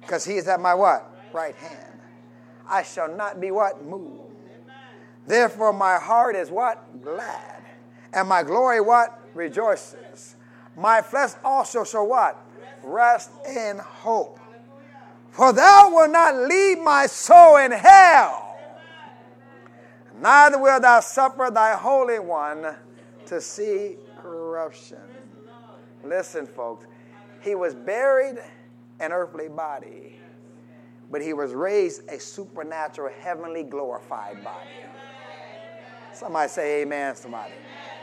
[0.00, 1.08] Because he is at my what?
[1.32, 2.00] Right hand.
[2.68, 3.84] I shall not be what?
[3.84, 4.25] Moved.
[5.26, 7.02] Therefore my heart is what?
[7.02, 7.62] Glad.
[8.12, 9.20] And my glory what?
[9.34, 10.36] Rejoices.
[10.76, 12.42] My flesh also shall what?
[12.82, 14.38] Rest in hope.
[15.30, 18.56] For thou wilt not leave my soul in hell,
[20.18, 22.74] neither wilt thou suffer thy Holy One
[23.26, 25.02] to see corruption.
[26.02, 26.86] Listen, folks,
[27.42, 28.38] he was buried
[29.00, 30.18] an earthly body,
[31.10, 34.70] but he was raised a supernatural, heavenly, glorified body.
[36.16, 37.52] Somebody say amen, somebody.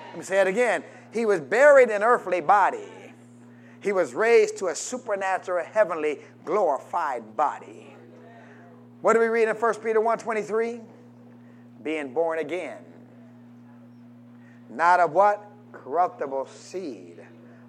[0.10, 0.84] Let me say it again.
[1.12, 2.90] He was buried an earthly body.
[3.82, 7.96] He was raised to a supernatural, heavenly, glorified body.
[9.02, 10.82] What do we read in 1 Peter 1.23?
[11.84, 12.78] Being born again.
[14.70, 15.46] Not of what?
[15.74, 17.14] Corruptible seed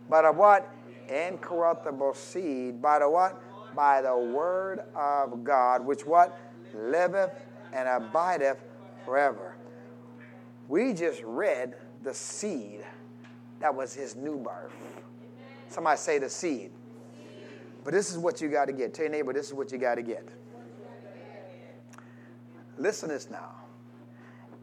[0.08, 0.70] but of what?
[1.08, 2.80] Incorruptible seed.
[2.80, 3.40] By the what?
[3.74, 6.38] By the word of God, which what?
[6.74, 7.32] Liveth
[7.72, 8.58] and abideth
[9.04, 9.53] forever.
[10.68, 12.84] We just read the seed
[13.60, 14.72] that was his new birth.
[15.68, 16.70] Somebody say the seed.
[17.82, 18.94] But this is what you got to get.
[18.94, 20.26] Tell your neighbor, this is what you got to get.
[22.78, 23.52] Listen to this now.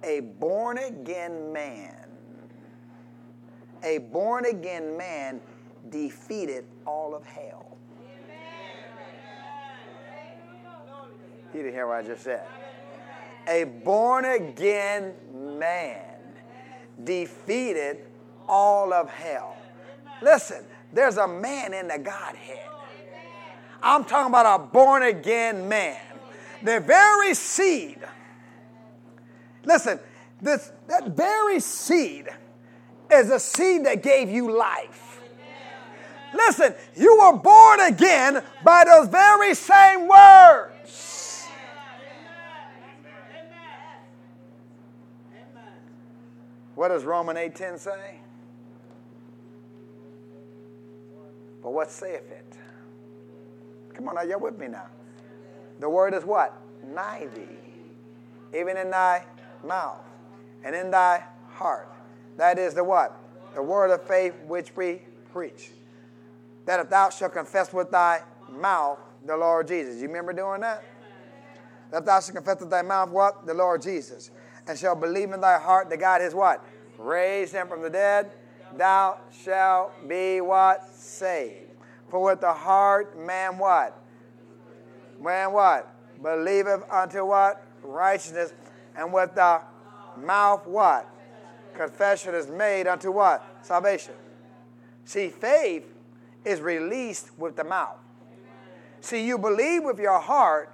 [0.04, 2.10] A born again man,
[3.84, 5.40] a born again man
[5.90, 7.78] defeated all of hell.
[11.54, 12.46] You didn't hear what I just said.
[13.48, 15.14] A born again
[15.60, 16.06] man
[17.04, 18.06] defeated
[18.48, 19.58] all of hell.
[20.22, 22.70] Listen, there's a man in the Godhead.
[23.82, 26.00] I'm talking about a born again man.
[26.64, 28.00] The very seed.
[29.64, 30.00] Listen,
[30.42, 32.30] this that very seed
[33.12, 35.22] is a seed that gave you life.
[36.34, 41.21] Listen, you were born again by those very same words.
[46.82, 48.20] What does Romans 8:10 say?
[51.62, 52.58] But what saith it?
[53.94, 54.88] Come on, are you with me now?
[55.80, 56.58] The word is what?
[56.84, 59.24] Nigh thee, even in thy
[59.64, 60.04] mouth
[60.64, 61.88] and in thy heart.
[62.38, 63.16] That is the what?
[63.54, 65.70] The word of faith which we preach.
[66.66, 70.02] That if thou shalt confess with thy mouth the Lord Jesus.
[70.02, 70.84] You remember doing that?
[71.92, 73.46] That thou shalt confess with thy mouth what?
[73.46, 74.32] The Lord Jesus.
[74.72, 76.64] And shall believe in thy heart that God is what?
[76.98, 78.32] Raised him from the dead.
[78.78, 80.88] Thou shalt be what?
[80.96, 81.72] Saved.
[82.08, 84.02] For with the heart man what?
[85.20, 85.94] Man what?
[86.24, 87.62] Believeth unto what?
[87.84, 88.54] Righteousness.
[88.96, 89.60] And with the
[90.16, 91.06] mouth what?
[91.74, 93.46] Confession is made unto what?
[93.64, 94.14] Salvation.
[95.04, 95.84] See, faith
[96.46, 97.98] is released with the mouth.
[99.02, 100.72] See, you believe with your heart,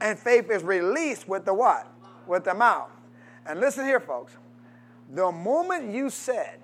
[0.00, 1.88] and faith is released with the what?
[2.28, 2.92] With the mouth.
[3.46, 4.32] And listen here, folks.
[5.12, 6.60] The moment you said,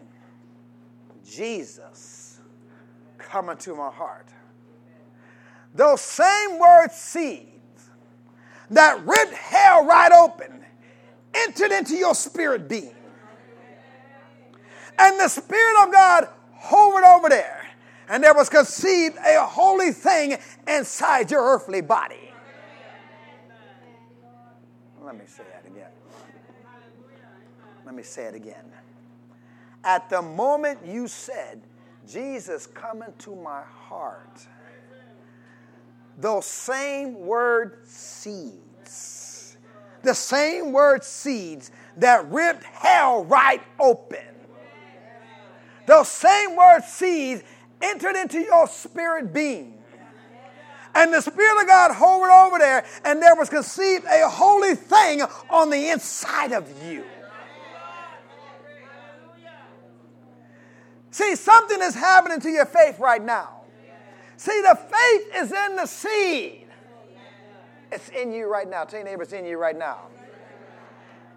[1.28, 2.40] Jesus,
[3.18, 4.28] come into my heart.
[5.74, 7.90] Those same word seeds
[8.70, 10.64] that ripped hell right open
[11.34, 12.94] entered into your spirit being.
[14.98, 17.66] And the Spirit of God hovered over there,
[18.08, 20.36] and there was conceived a holy thing
[20.68, 22.30] inside your earthly body.
[25.00, 25.59] Let me say that.
[27.90, 28.70] Let me say it again.
[29.82, 31.60] At the moment you said,
[32.08, 34.46] Jesus, come into my heart.
[36.16, 39.56] Those same word seeds,
[40.04, 44.36] the same word seeds that ripped hell right open.
[45.88, 47.42] Those same word seeds
[47.82, 49.82] entered into your spirit being.
[50.94, 55.22] And the Spirit of God hovered over there, and there was conceived a holy thing
[55.50, 57.04] on the inside of you.
[61.10, 63.62] See, something is happening to your faith right now.
[64.36, 66.66] See, the faith is in the seed.
[67.92, 68.84] It's in you right now.
[68.84, 70.06] Tell your neighbor it's in you right now.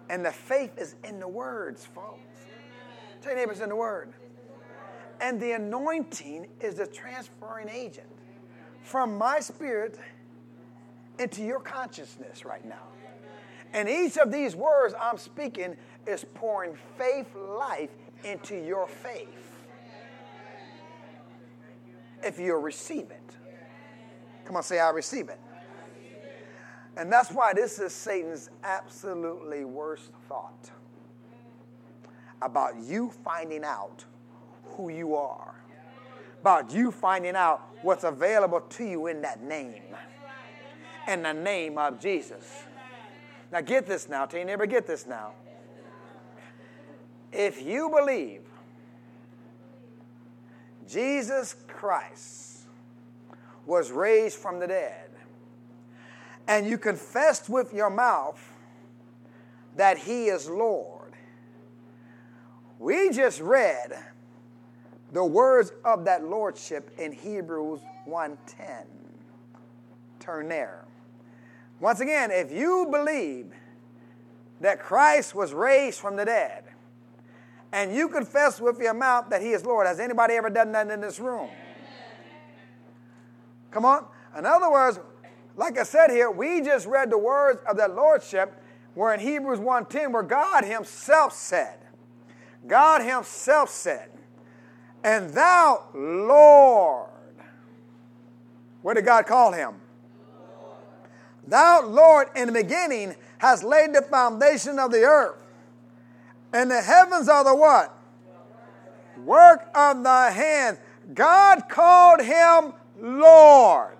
[0.08, 2.20] And the faith is in the words, folks.
[3.20, 4.12] Tell your neighbor it's in the word.
[5.20, 8.06] And the anointing is the transferring agent
[8.82, 9.98] from my spirit
[11.18, 12.88] into your consciousness right now.
[13.72, 17.90] And each of these words I'm speaking is pouring faith life
[18.22, 19.53] into your faith
[22.24, 23.36] if you receive it.
[24.44, 25.40] Come on, say, I receive it.
[26.96, 30.70] And that's why this is Satan's absolutely worst thought
[32.40, 34.04] about you finding out
[34.64, 35.54] who you are,
[36.40, 39.82] about you finding out what's available to you in that name,
[41.08, 42.44] in the name of Jesus.
[43.50, 44.28] Now, get this now.
[44.32, 45.32] Your neighbor, get this now.
[47.32, 48.42] If you believe
[50.88, 52.66] Jesus Christ
[53.66, 55.10] was raised from the dead,
[56.46, 58.40] and you confessed with your mouth
[59.76, 61.14] that he is Lord,
[62.78, 63.92] we just read
[65.12, 68.86] the words of that lordship in Hebrews 1:10.
[70.20, 70.84] Turn there.
[71.80, 73.52] Once again, if you believe
[74.60, 76.64] that Christ was raised from the dead,
[77.74, 79.88] and you confess with your mouth that He is Lord.
[79.88, 81.50] Has anybody ever done that in this room?
[83.72, 84.06] Come on.
[84.38, 85.00] In other words,
[85.56, 88.62] like I said here, we just read the words of that Lordship
[88.94, 91.80] where in Hebrews 1:10, where God Himself said,
[92.64, 94.08] God Himself said,
[95.02, 97.10] and thou, Lord.
[98.82, 99.80] What did God call him?
[100.60, 100.78] Lord.
[101.48, 105.43] Thou, Lord, in the beginning has laid the foundation of the earth
[106.54, 107.92] and the heavens are the what?
[109.18, 110.78] Work of thy hands.
[111.12, 113.98] God called him Lord.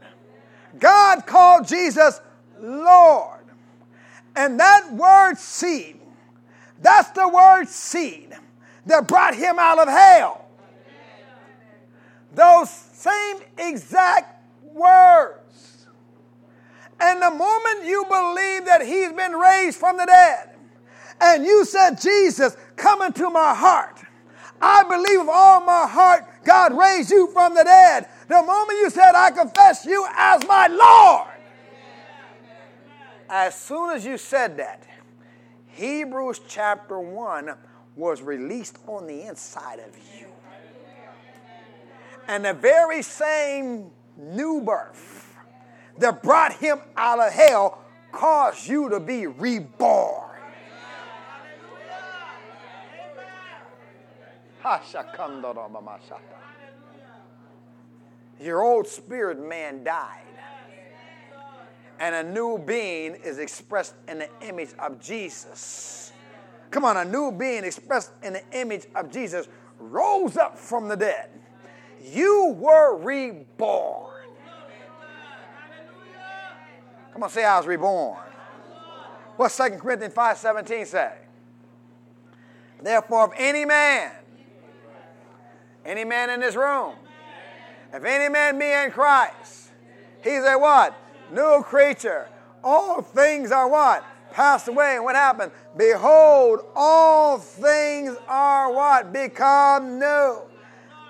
[0.79, 2.21] God called Jesus
[2.61, 3.45] Lord.
[4.37, 6.01] And that word seed,
[6.81, 8.33] that's the word seed
[8.87, 10.47] that brought him out of hell.
[12.35, 15.87] Those same exact words.
[17.01, 20.54] And the moment you believe that he's been raised from the dead,
[21.21, 24.01] and you said, Jesus, come into my heart.
[24.61, 28.09] I believe with all my heart God raised you from the dead.
[28.29, 31.29] The moment you said, I confess you as my Lord.
[33.29, 34.87] As soon as you said that,
[35.69, 37.55] Hebrews chapter 1
[37.97, 40.27] was released on the inside of you.
[42.29, 45.35] And the very same new birth
[45.99, 50.34] that brought him out of hell caused you to be reborn.
[58.41, 60.23] Your old spirit man died.
[62.01, 66.12] And a new being is expressed in the image of Jesus.
[66.71, 69.47] Come on, a new being expressed in the image of Jesus
[69.79, 71.31] rose up from the dead.
[72.03, 74.12] You were reborn.
[77.12, 78.19] Come on, say I was reborn.
[79.37, 81.12] What 2 Corinthians 5:17 say?
[82.83, 84.11] Therefore, if any man
[85.85, 86.95] any man in this room.
[87.93, 89.70] If any man be in Christ,
[90.22, 90.97] he's a what?
[91.32, 92.28] New creature.
[92.62, 94.05] All things are what?
[94.32, 94.97] Passed away.
[94.97, 95.53] And what happened?
[95.76, 99.12] Behold, all things are what?
[99.12, 100.43] Become new.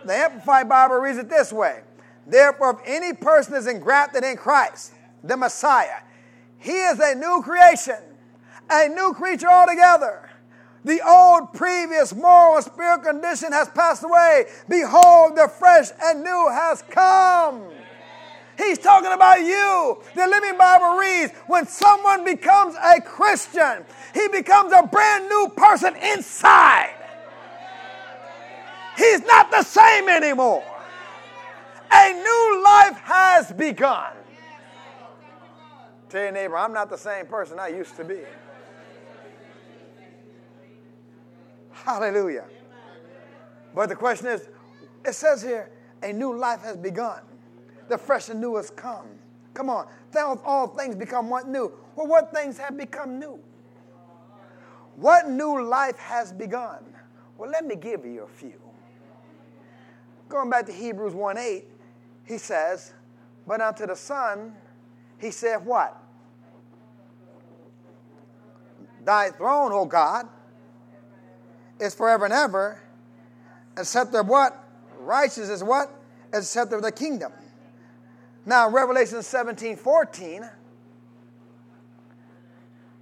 [0.04, 1.80] The Amplified Bible reads it this way.
[2.26, 6.02] Therefore, if any person is engrafted in Christ, the Messiah,
[6.58, 7.96] he is a new creation,
[8.70, 10.23] a new creature altogether.
[10.84, 14.46] The old, previous moral and spiritual condition has passed away.
[14.68, 17.70] Behold, the fresh and new has come.
[18.58, 20.02] He's talking about you.
[20.14, 25.96] The Living Bible reads when someone becomes a Christian, he becomes a brand new person
[25.96, 26.94] inside.
[28.96, 30.64] He's not the same anymore.
[31.92, 34.12] A new life has begun.
[36.08, 38.20] Tell your neighbor, I'm not the same person I used to be.
[41.84, 42.46] Hallelujah.
[43.74, 44.48] But the question is,
[45.04, 45.70] it says here,
[46.02, 47.20] a new life has begun.
[47.88, 49.06] The fresh and new has come.
[49.52, 49.86] Come on.
[50.10, 51.72] Tell All things become what new?
[51.94, 53.38] Well, what things have become new?
[54.96, 56.84] What new life has begun?
[57.36, 58.60] Well, let me give you a few.
[60.30, 61.64] Going back to Hebrews 1 8,
[62.24, 62.94] he says,
[63.46, 64.54] But unto the Son,
[65.18, 66.00] he said, What?
[69.04, 70.28] Thy throne, O God,
[71.80, 72.80] is forever and ever.
[73.76, 74.58] A scepter of what?
[74.98, 75.90] Righteousness is what?
[76.32, 77.32] Is scepter of the kingdom.
[78.46, 80.50] Now, Revelation 17 14,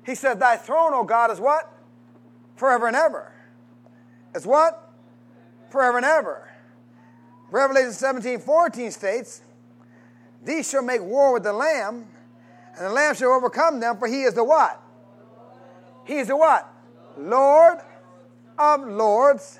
[0.04, 1.72] he said, Thy throne, O God, is what?
[2.56, 3.32] Forever and ever.
[4.34, 4.90] It's what?
[5.70, 6.48] Forever and ever.
[7.50, 9.42] Revelation 17 14 states,
[10.44, 12.06] These shall make war with the Lamb,
[12.76, 14.80] and the Lamb shall overcome them, for he is the what?
[16.06, 16.68] He is the what?
[17.18, 17.78] Lord
[18.58, 19.58] of lords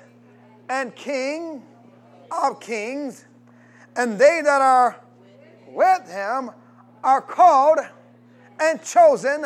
[0.69, 1.63] and king
[2.31, 3.25] of kings,
[3.95, 4.99] and they that are
[5.67, 6.51] with him
[7.03, 7.79] are called
[8.59, 9.45] and chosen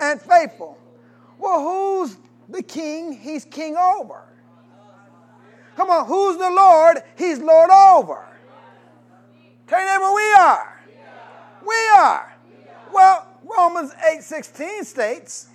[0.00, 0.78] and faithful.
[1.38, 2.16] Well, who's
[2.48, 4.22] the king he's king over?
[5.76, 8.24] Come on, who's the Lord he's Lord over?
[9.66, 10.80] Tell your neighbor we are.
[11.66, 12.36] We are.
[12.92, 15.48] Well, Romans 8 16 states,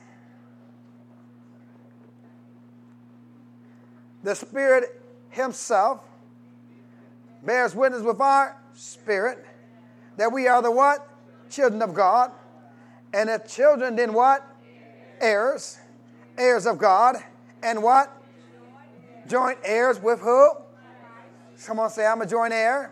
[4.24, 6.02] the Spirit Himself
[7.44, 9.46] bears witness with our spirit
[10.18, 11.08] that we are the what?
[11.50, 12.32] Children of God.
[13.14, 14.46] And if children, then what?
[15.20, 15.78] Heirs.
[16.38, 17.16] Heirs of God.
[17.64, 18.16] And what?
[19.28, 20.50] Joint heirs with who?
[21.56, 22.92] Someone say, I'm a joint heir.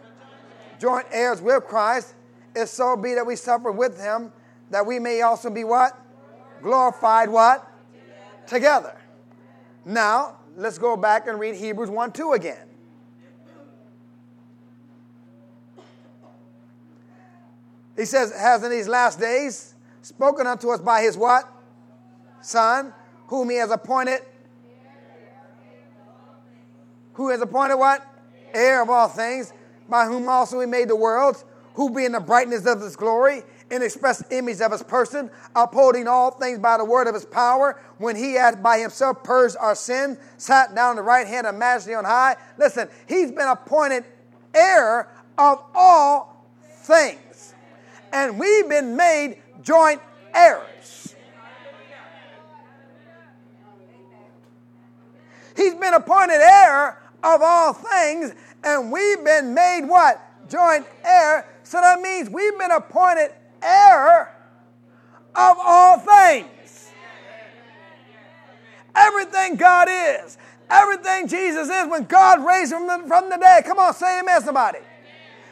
[0.79, 2.13] Joint heirs with Christ.
[2.55, 4.31] If so be that we suffer with him,
[4.71, 5.99] that we may also be what?
[6.61, 7.69] Glorified what?
[8.47, 8.97] Together.
[9.85, 12.67] Now, let's go back and read Hebrews 1 2 again.
[17.95, 21.51] He says, has in these last days spoken unto us by his what?
[22.41, 22.93] Son,
[23.27, 24.19] whom he has appointed.
[27.13, 28.05] Who has appointed what?
[28.53, 29.51] Heir of all things,
[29.89, 31.43] by whom also he made the worlds,
[31.73, 36.31] who being the brightness of his glory in express image of his person, upholding all
[36.31, 40.17] things by the word of his power, when he had by himself purged our sin,
[40.37, 42.35] sat down on the right hand of majesty on high.
[42.57, 44.05] Listen, he's been appointed
[44.53, 46.45] heir of all
[46.83, 47.53] things.
[48.13, 50.01] And we've been made joint
[50.33, 51.15] heirs.
[55.57, 60.21] He's been appointed heir of all things, and we've been made what?
[60.47, 61.47] Joint heir.
[61.63, 64.35] So that means we've been appointed heir
[65.35, 66.91] of all things.
[68.95, 70.37] Everything God is,
[70.69, 73.65] everything Jesus is, when God raised him from the, dead.
[73.65, 74.79] Come on, say amen, somebody.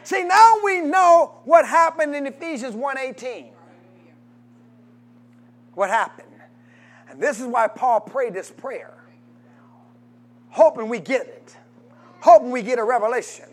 [0.02, 3.50] See, now we know what happened in Ephesians 1.18.
[5.74, 6.28] What happened?
[7.10, 8.94] And this is why Paul prayed this prayer.
[10.50, 11.56] Hoping we get it.
[12.20, 13.46] Hoping we get a revelation.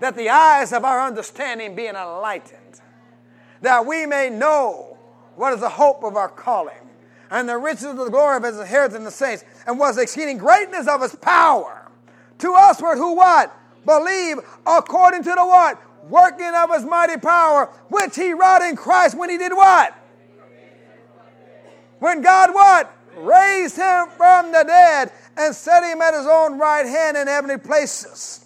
[0.00, 2.80] That the eyes of our understanding being enlightened.
[3.64, 4.98] That we may know
[5.36, 6.76] what is the hope of our calling
[7.30, 10.02] and the riches of the glory of his inheritance in the saints, and was the
[10.02, 11.90] exceeding greatness of his power
[12.40, 13.56] to usward who what?
[13.86, 14.36] Believe
[14.66, 15.80] according to the what?
[16.10, 19.94] Working of his mighty power, which he wrought in Christ when he did what?
[22.00, 22.94] When God what?
[23.16, 27.56] Raised him from the dead and set him at his own right hand in heavenly
[27.56, 28.43] places.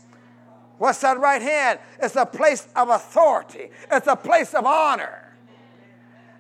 [0.79, 1.81] What's that right hand?
[2.01, 3.71] It's a place of authority.
[3.91, 5.37] It's a place of honor.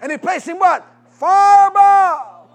[0.00, 0.86] And he placed him what?
[1.10, 2.48] Far above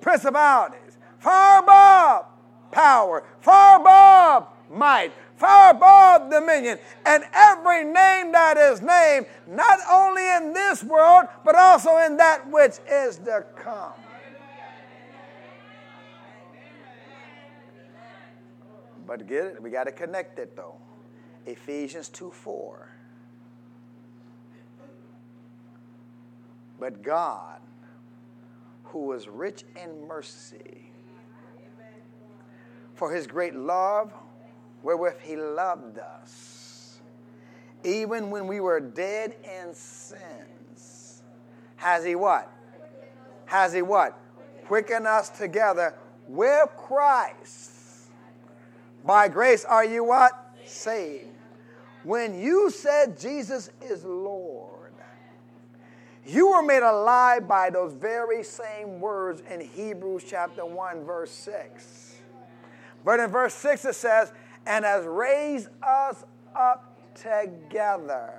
[0.00, 2.26] principalities, far above
[2.72, 10.26] power, far above might, far above dominion, and every name that is named, not only
[10.36, 13.92] in this world, but also in that which is to come.
[19.10, 20.76] But get it, we got to connect it though.
[21.44, 22.88] Ephesians 2 4.
[26.78, 27.60] But God,
[28.84, 30.92] who is rich in mercy,
[32.94, 34.12] for his great love
[34.84, 37.00] wherewith he loved us,
[37.82, 41.22] even when we were dead in sins,
[41.74, 42.48] has he what?
[43.46, 44.16] Has he what?
[44.68, 45.96] Quickened us together
[46.28, 47.79] with Christ.
[49.04, 50.32] By grace are you what?
[50.64, 51.26] Saved.
[52.02, 54.92] When you said Jesus is Lord,
[56.26, 62.16] you were made alive by those very same words in Hebrews chapter 1, verse 6.
[63.04, 64.32] But in verse 6 it says,
[64.66, 66.24] and has raised us
[66.54, 68.32] up together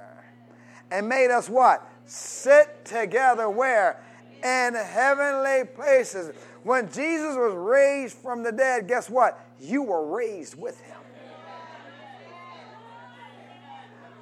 [0.92, 1.88] and made us what?
[2.06, 4.04] Sit together where?
[4.44, 6.36] In heavenly places.
[6.64, 9.44] When Jesus was raised from the dead, guess what?
[9.60, 10.98] You were raised with him.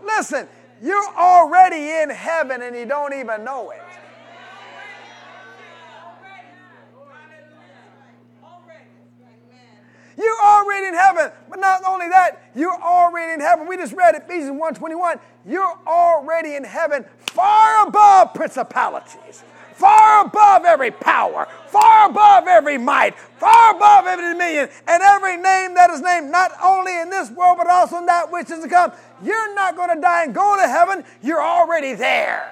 [0.04, 0.48] Listen,
[0.82, 3.82] you're already in heaven and you don't even know it.
[10.18, 11.32] You're already in heaven.
[11.50, 13.68] But not only that, you're already in heaven.
[13.68, 15.20] We just read Ephesians 1:21.
[15.46, 19.44] You're already in heaven, far above principalities,
[19.80, 25.74] far above every power, far above every might, far above every dominion, and every name
[25.76, 28.68] that is named, not only in this world, but also in that which is to
[28.70, 28.92] come.
[29.24, 31.06] You're not going to die and go to heaven.
[31.22, 32.52] You're already there.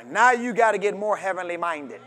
[0.00, 2.00] And now you got to get more heavenly minded.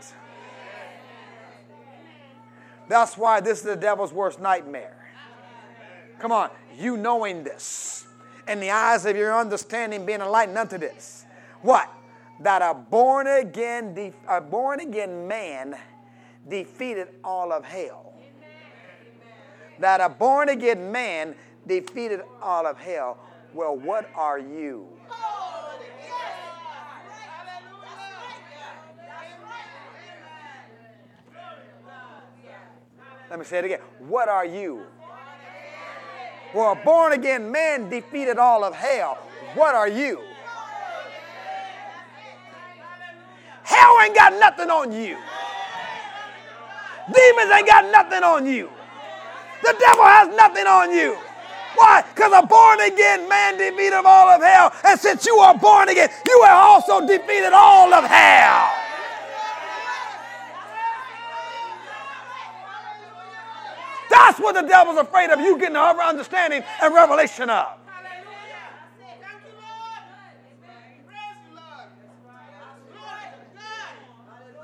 [2.88, 4.96] That's why this is the devil's worst nightmare.
[6.18, 8.03] Come on, you knowing this,
[8.46, 11.24] and the eyes of your understanding being enlightened unto this.
[11.62, 11.90] What?
[12.40, 15.76] That a born again, a born again man
[16.48, 18.12] defeated all of hell.
[19.78, 21.34] That a born again man
[21.66, 23.18] defeated all of hell.
[23.52, 24.88] Well, what are you?
[33.30, 33.80] Let me say it again.
[33.98, 34.84] What are you?
[36.54, 39.18] Well, a born again man defeated all of hell.
[39.54, 40.22] What are you?
[43.64, 45.18] Hell ain't got nothing on you.
[47.12, 48.70] Demons ain't got nothing on you.
[49.62, 51.16] The devil has nothing on you.
[51.74, 52.04] Why?
[52.14, 54.72] Because a born again man defeated all of hell.
[54.84, 58.83] And since you are born again, you have also defeated all of hell.
[64.34, 65.38] That's what the devil's afraid of.
[65.38, 67.78] You getting the understanding and revelation of.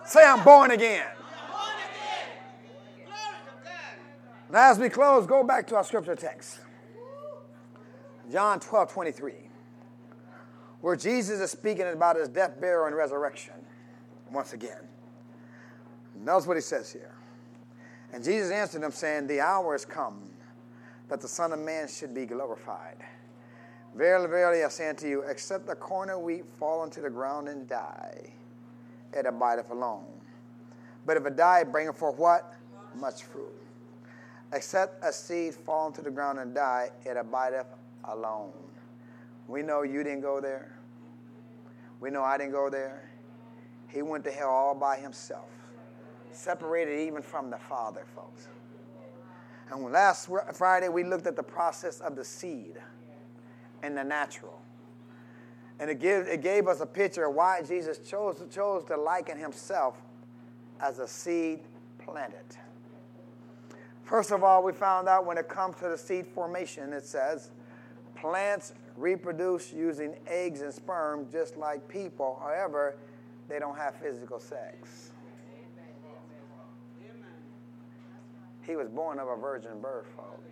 [0.04, 1.06] Say, I'm born again.
[4.50, 6.58] Now, as we close, go back to our scripture text
[8.32, 9.34] John 12 23,
[10.80, 13.54] where Jesus is speaking about his death, burial, and resurrection
[14.32, 14.88] once again.
[16.16, 17.14] Notice what he says here.
[18.12, 20.30] And Jesus answered them, saying, The hour is come
[21.08, 22.96] that the Son of Man should be glorified.
[23.96, 27.48] Verily, verily, I say unto you, except the corn of wheat fall into the ground
[27.48, 28.32] and die,
[29.12, 30.06] it abideth alone.
[31.04, 32.54] But if it die, it bringeth forth what?
[32.94, 33.52] Much fruit.
[34.52, 37.66] Except a seed fall into the ground and die, it abideth
[38.04, 38.52] alone.
[39.48, 40.76] We know you didn't go there.
[42.00, 43.10] We know I didn't go there.
[43.88, 45.50] He went to hell all by himself,
[46.32, 48.48] separated even from the Father, folks.
[49.70, 52.76] And last Friday, we looked at the process of the seed
[53.82, 54.60] and the natural.
[55.78, 59.38] And it, give, it gave us a picture of why Jesus chose, chose to liken
[59.38, 59.96] himself
[60.80, 61.60] as a seed
[61.98, 62.44] planted.
[64.04, 67.52] First of all, we found out when it comes to the seed formation, it says
[68.16, 72.38] plants reproduce using eggs and sperm just like people.
[72.42, 72.96] However,
[73.48, 75.09] they don't have physical sex.
[78.62, 80.50] He was born of a virgin birth, folks.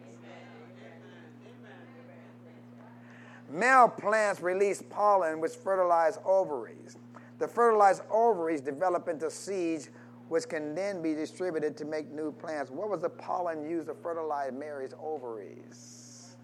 [3.50, 6.96] Male plants release pollen which fertilize ovaries.
[7.38, 9.88] The fertilized ovaries develop into seeds
[10.28, 12.70] which can then be distributed to make new plants.
[12.70, 16.36] What was the pollen used to fertilize Mary's ovaries?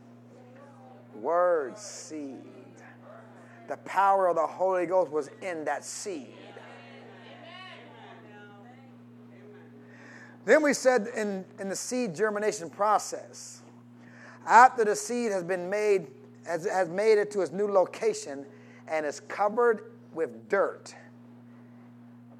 [1.14, 2.38] Word seed.
[3.68, 6.34] The power of the Holy Ghost was in that seed.
[10.44, 13.62] Then we said in, in the seed germination process,
[14.46, 16.08] after the seed has been made,
[16.46, 18.44] has, has made it to its new location
[18.88, 20.94] and is covered with dirt,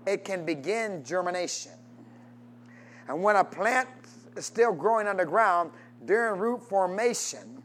[0.07, 1.73] it can begin germination.
[3.09, 3.89] And when a plant
[4.37, 5.71] is still growing underground
[6.05, 7.63] during root formation,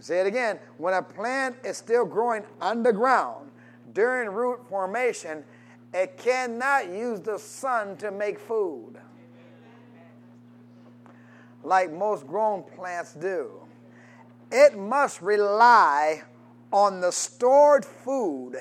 [0.00, 3.50] say it again, when a plant is still growing underground
[3.92, 5.44] during root formation,
[5.94, 8.98] it cannot use the sun to make food
[11.66, 13.50] like most grown plants do.
[14.52, 16.22] It must rely
[16.72, 18.54] on the stored food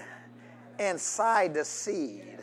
[0.80, 2.39] inside the seed.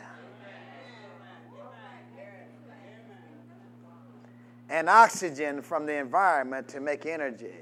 [4.69, 7.53] And oxygen from the environment to make energy.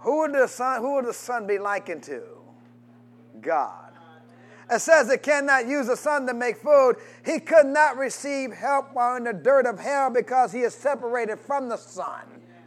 [0.00, 2.22] Who would the sun, who would the sun be likened to?
[3.40, 3.89] God.
[4.70, 6.96] It says it cannot use the sun to make food.
[7.24, 11.40] He could not receive help while in the dirt of hell because he is separated
[11.40, 12.22] from the sun,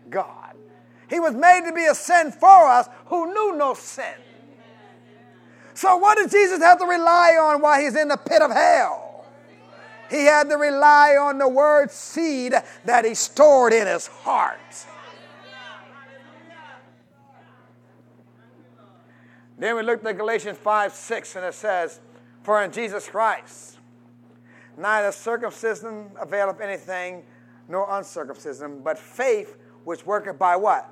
[0.09, 0.55] God.
[1.09, 4.15] He was made to be a sin for us who knew no sin.
[5.75, 9.25] So, what did Jesus have to rely on while he's in the pit of hell?
[10.09, 12.53] He had to rely on the word seed
[12.85, 14.59] that he stored in his heart.
[19.57, 21.99] Then we looked at Galatians 5 6, and it says,
[22.41, 23.77] For in Jesus Christ,
[24.77, 27.23] neither circumcision availeth anything,
[27.67, 30.89] nor uncircumcision, but faith which worketh by what?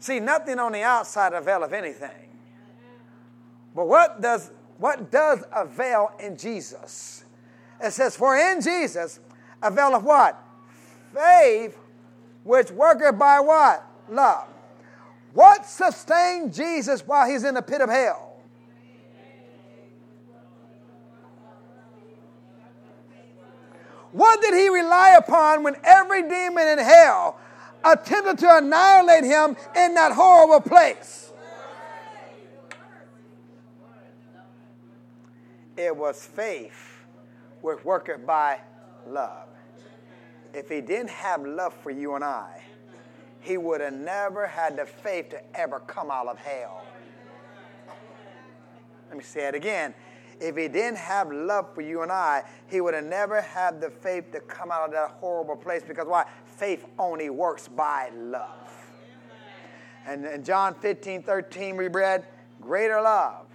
[0.00, 2.28] See, nothing on the outside availeth anything.
[3.74, 7.24] But what does what does avail in Jesus?
[7.82, 9.20] It says, For in Jesus
[9.62, 10.40] availeth what?
[11.12, 11.76] Faith
[12.44, 13.84] which worketh by what?
[14.08, 14.48] Love.
[15.38, 18.40] What sustained Jesus while he's in the pit of hell?
[24.10, 27.38] What did he rely upon when every demon in hell
[27.84, 31.30] attempted to annihilate him in that horrible place?
[35.76, 37.04] It was faith
[37.60, 38.58] which worketh by
[39.06, 39.46] love.
[40.52, 42.60] If he didn't have love for you and I,
[43.40, 46.82] he would have never had the faith to ever come out of hell.
[49.08, 49.94] Let me say it again.
[50.40, 53.90] If he didn't have love for you and I, he would have never had the
[53.90, 56.26] faith to come out of that horrible place because why?
[56.44, 58.68] Faith only works by love.
[60.06, 62.26] And in John 15, 13, we read,
[62.60, 63.46] Greater love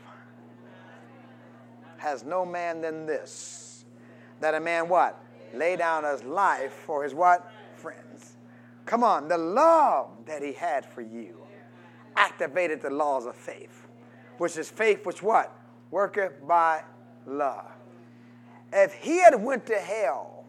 [1.97, 3.85] has no man than this.
[4.41, 5.23] That a man what?
[5.53, 7.49] Lay down his life for his what?
[8.85, 11.37] Come on, the love that he had for you
[12.15, 13.87] activated the laws of faith,
[14.37, 15.55] which is faith which what?
[15.91, 16.83] Worketh by
[17.25, 17.71] love.
[18.71, 20.45] If he had went to hell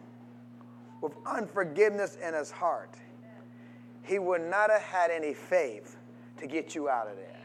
[1.01, 2.95] with unforgiveness in his heart,
[4.03, 5.97] he would not have had any faith
[6.37, 7.41] to get you out of there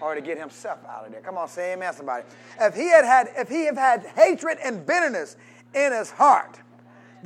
[0.00, 1.20] or to get himself out of there.
[1.20, 2.24] Come on, say amen, somebody.
[2.60, 5.36] If he had had, if he had had hatred and bitterness
[5.74, 6.58] in his heart,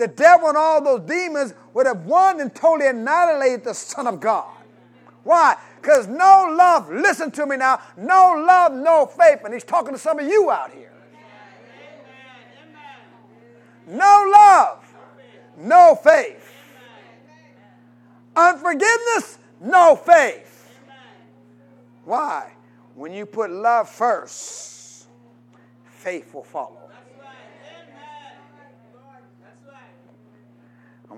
[0.01, 4.21] the devil and all those demons would have won and totally annihilated the Son of
[4.21, 4.57] God.
[5.23, 5.57] Why?
[5.81, 9.41] Because no love, listen to me now, no love, no faith.
[9.45, 10.93] And he's talking to some of you out here.
[13.87, 14.95] No love,
[15.59, 16.47] no faith.
[18.37, 20.69] Unforgiveness, no faith.
[22.05, 22.53] Why?
[22.95, 25.07] When you put love first,
[25.85, 26.80] faith will follow.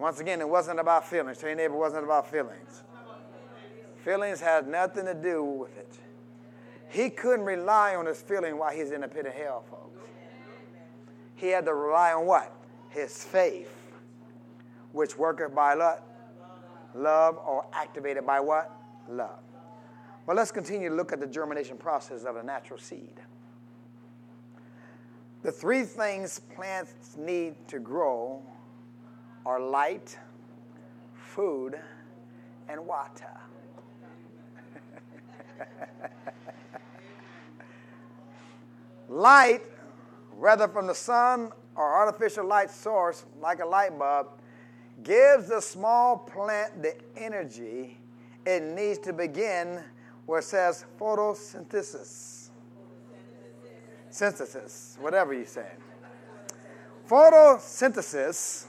[0.03, 1.38] Once again, it wasn't about feelings.
[1.38, 2.82] Tell your neighbor it wasn't about feelings.
[4.05, 5.96] Feelings had nothing to do with it.
[6.88, 10.00] He couldn't rely on his feeling while he's in the pit of hell, folks.
[11.36, 12.53] He had to rely on what?
[12.90, 13.72] His faith,
[14.90, 16.05] which worketh by what?
[16.94, 18.70] Love, or activated by what?
[19.09, 19.38] Love.
[20.26, 23.20] Well, let's continue to look at the germination process of a natural seed.
[25.42, 28.42] The three things plants need to grow
[29.45, 30.18] are light,
[31.14, 31.78] food,
[32.68, 33.40] and water.
[39.09, 39.62] light,
[40.38, 44.28] whether from the sun or artificial light source like a light bulb,
[45.03, 47.99] gives the small plant the energy
[48.45, 49.82] it needs to begin
[50.26, 52.49] where it says photosynthesis.
[54.11, 55.70] Synthesis, whatever you say.
[57.09, 58.66] Photosynthesis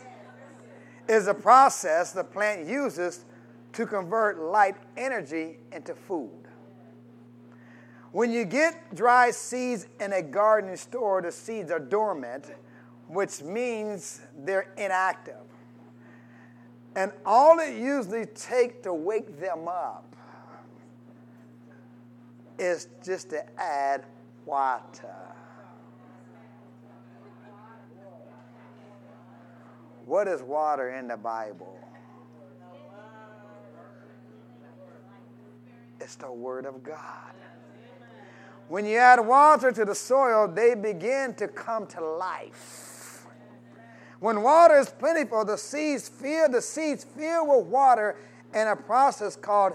[1.08, 3.26] is a process the plant uses
[3.74, 6.30] to convert light energy into food.
[8.12, 12.51] When you get dry seeds in a garden store, the seeds are dormant,
[13.08, 15.36] which means they're inactive.
[16.95, 20.16] And all it usually takes to wake them up
[22.60, 24.06] is just to add
[24.45, 25.16] water.
[30.14, 31.76] What is water in the Bible?
[35.99, 37.34] It's the Word of God.
[38.68, 43.26] When you add water to the soil, they begin to come to life.
[44.20, 48.16] When water is plentiful, the seeds fill the seeds fill with water
[48.53, 49.74] in a process called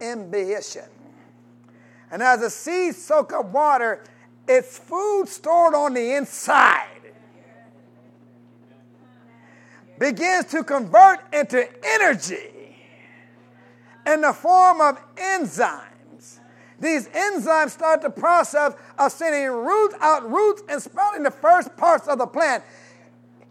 [0.00, 0.88] imbibition.
[2.12, 4.04] And as the seeds soak up water,
[4.46, 7.01] it's food stored on the inside
[10.02, 12.76] begins to convert into energy
[14.04, 16.40] in the form of enzymes.
[16.80, 22.08] These enzymes start the process of sending roots out roots and sprouting the first parts
[22.08, 22.64] of the plant.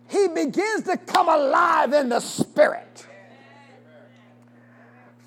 [0.10, 3.08] He begins to come alive in the spirit.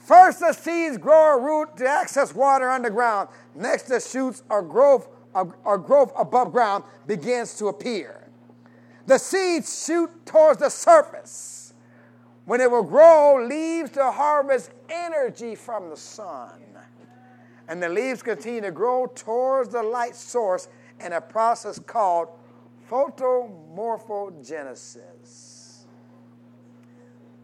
[0.01, 3.31] First, the seeds grow a root to access water underground.
[3.55, 8.24] Next, the shoots or growth, or growth above ground begins to appear.
[9.07, 11.75] The seeds shoot towards the surface.
[12.47, 16.63] When it will grow, leaves to harvest energy from the sun.
[17.69, 20.69] And the leaves continue to grow towards the light source
[21.01, 22.29] in a process called
[22.91, 25.85] photomorphogenesis,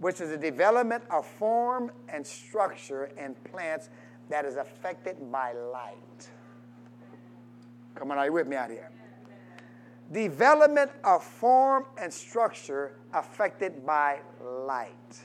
[0.01, 3.89] which is the development of form and structure in plants
[4.29, 6.29] that is affected by light.
[7.95, 8.91] Come on, are you with me out here?
[10.13, 14.19] Development of form and structure affected by
[14.67, 15.19] light.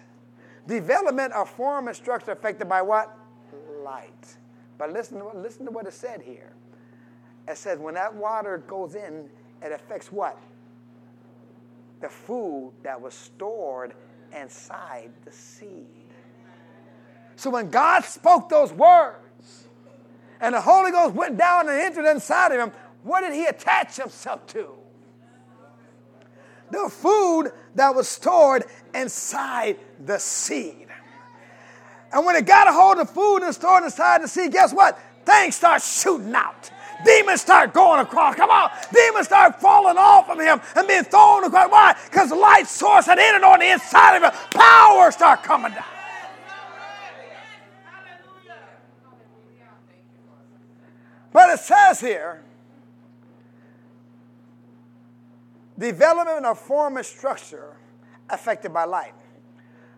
[0.68, 3.18] Development of form and structure affected by what?
[3.84, 4.38] Light.
[4.78, 6.54] But listen to, listen to what it said here.
[7.48, 9.30] It says when that water goes in,
[9.62, 10.38] it affects what?
[12.02, 13.94] The food that was stored
[14.36, 15.86] inside the seed.
[17.36, 19.68] So when God spoke those words,
[20.42, 22.72] and the Holy Ghost went down and entered inside of him,
[23.06, 24.68] what did he attach himself to?
[26.72, 28.64] The food that was stored
[28.96, 30.88] inside the seed.
[32.12, 34.98] And when it got a hold of food and stored inside the seed, guess what?
[35.24, 36.72] Things start shooting out.
[37.06, 38.36] Demons start going across.
[38.36, 38.72] Come on.
[38.92, 41.70] Demons start falling off of him and being thrown across.
[41.70, 41.96] Why?
[42.06, 44.32] Because the light source had entered on the inside of him.
[44.50, 45.84] Power start coming down.
[51.32, 52.42] But it says here,
[55.78, 57.78] development of form and structure
[58.30, 59.14] affected by light.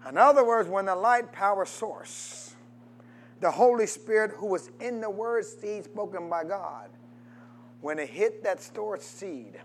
[0.07, 2.55] In other words, when the light power source,
[3.39, 6.89] the Holy Spirit who was in the word seed spoken by God,
[7.81, 9.59] when it hit that stored seed,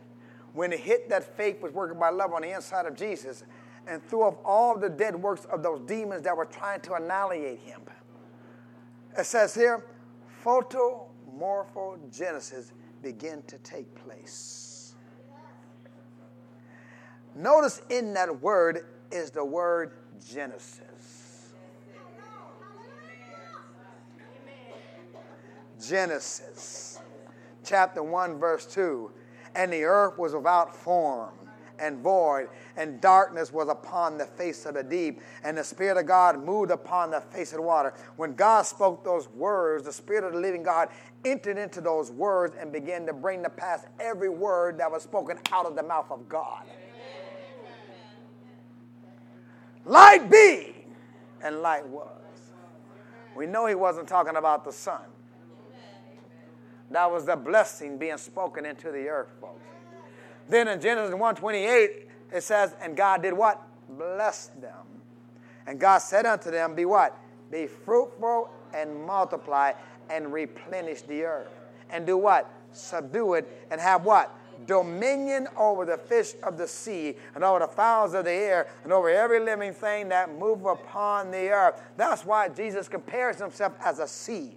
[0.52, 3.44] when it hit that faith was working by love on the inside of Jesus,
[3.86, 7.58] and threw off all the dead works of those demons that were trying to annihilate
[7.60, 7.80] him.
[9.18, 9.84] It says here,
[10.44, 14.61] photomorphogenesis began to take place.
[17.34, 19.92] Notice in that word is the word
[20.30, 21.52] Genesis.
[25.86, 27.00] Genesis,
[27.64, 29.10] chapter 1, verse 2.
[29.54, 31.34] And the earth was without form
[31.78, 36.06] and void, and darkness was upon the face of the deep, and the Spirit of
[36.06, 37.92] God moved upon the face of the water.
[38.16, 40.88] When God spoke those words, the Spirit of the living God
[41.24, 45.38] entered into those words and began to bring to pass every word that was spoken
[45.50, 46.62] out of the mouth of God.
[49.84, 50.74] Light be,
[51.42, 52.08] and light was.
[53.34, 55.00] We know he wasn't talking about the sun.
[56.90, 59.64] That was the blessing being spoken into the earth, folks.
[60.48, 63.60] Then in Genesis 1:28, it says, and God did what?
[63.88, 64.86] Bless them.
[65.66, 67.16] And God said unto them, Be what?
[67.50, 69.72] Be fruitful and multiply
[70.10, 71.48] and replenish the earth.
[71.90, 72.50] And do what?
[72.72, 74.34] Subdue it and have what?
[74.66, 78.92] Dominion over the fish of the sea and over the fowls of the air and
[78.92, 81.80] over every living thing that move upon the earth.
[81.96, 84.56] That's why Jesus compares himself as a seed.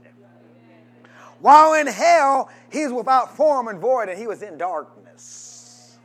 [1.39, 5.97] While in hell, he's without form and void, and he was in darkness.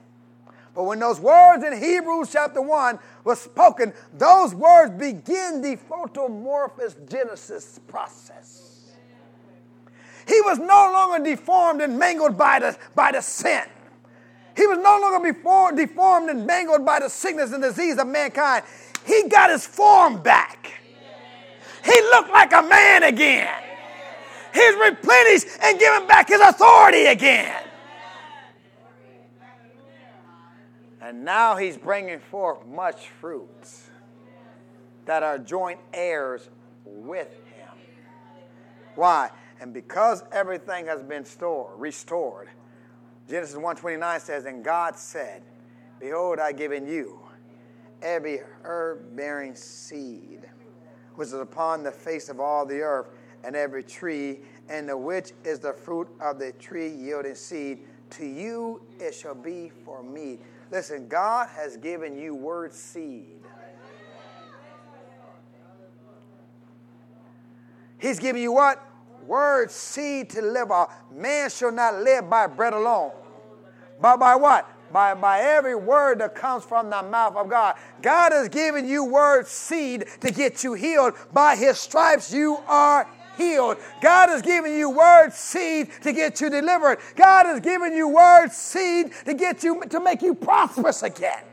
[0.74, 7.08] But when those words in Hebrews chapter 1 were spoken, those words begin the photomorphous
[7.08, 8.70] Genesis process.
[10.26, 13.64] He was no longer deformed and mangled by the, by the sin.
[14.56, 18.64] He was no longer before, deformed and mangled by the sickness and disease of mankind.
[19.06, 20.80] He got his form back.
[21.84, 23.62] He looked like a man again.
[24.52, 27.62] He's replenished and given back his authority again.
[31.00, 33.88] And now he's bringing forth much fruits
[35.06, 36.48] that are joint heirs
[36.84, 37.68] with him.
[38.94, 39.30] Why?
[39.60, 42.48] And because everything has been stored, restored,
[43.30, 45.42] Genesis 1:29 says, And God said,
[45.98, 47.20] Behold, I give in you
[48.02, 50.48] every herb bearing seed
[51.20, 53.08] which is upon the face of all the earth,
[53.44, 57.80] and every tree, and the which is the fruit of the tree yielding seed.
[58.12, 60.40] To you it shall be for meat.
[60.70, 63.36] Listen, God has given you word seed.
[67.98, 68.82] He's giving you what?
[69.26, 70.88] Word seed to live on.
[71.12, 73.12] Man shall not live by bread alone,
[74.00, 74.68] but by what?
[74.92, 77.76] By, by every word that comes from the mouth of God.
[78.02, 81.14] God has given you word seed to get you healed.
[81.32, 83.78] By his stripes you are healed.
[84.02, 86.98] God has given you word seed to get you delivered.
[87.14, 91.44] God has given you word seed to get you to make you prosperous again.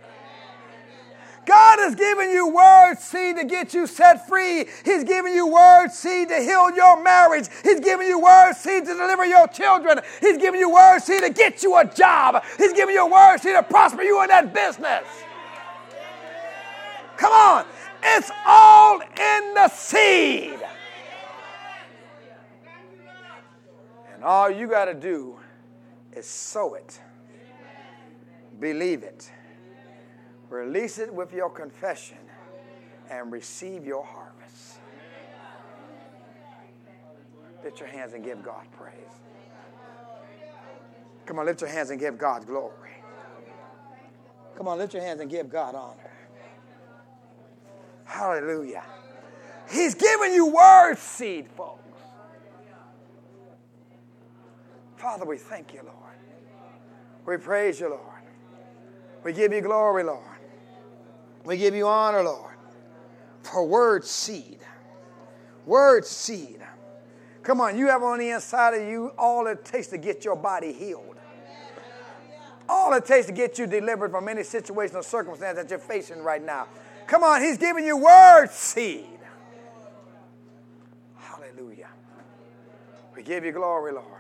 [1.48, 4.66] God has given you word seed to get you set free.
[4.84, 7.48] He's given you word seed to heal your marriage.
[7.64, 10.02] He's given you word seed to deliver your children.
[10.20, 12.44] He's given you word seed to get you a job.
[12.58, 15.06] He's given you word seed to prosper you in that business.
[17.16, 17.66] Come on.
[18.04, 20.60] It's all in the seed.
[24.14, 25.40] And all you got to do
[26.12, 27.00] is sow it,
[28.60, 29.32] believe it,
[30.50, 32.18] release it with your confession,
[33.10, 34.80] and receive your harvest.
[37.64, 38.94] Lift your hands and give God praise.
[41.26, 42.92] Come on, lift your hands and give God glory.
[44.56, 46.12] Come on, lift your hands and give God honor.
[48.06, 48.84] Hallelujah.
[49.70, 52.00] He's giving you word seed, folks.
[54.96, 55.96] Father, we thank you, Lord.
[57.26, 58.02] We praise you, Lord.
[59.24, 60.37] We give you glory, Lord.
[61.48, 62.56] We give you honor, Lord,
[63.42, 64.60] for word seed.
[65.66, 66.60] Word seed.
[67.42, 70.36] Come on, you have on the inside of you all it takes to get your
[70.36, 71.16] body healed.
[72.68, 76.22] All it takes to get you delivered from any situation or circumstance that you're facing
[76.22, 76.68] right now.
[77.08, 79.06] Come on, He's giving you word seed.
[81.16, 81.88] Hallelujah.
[83.16, 84.17] We give you glory, Lord.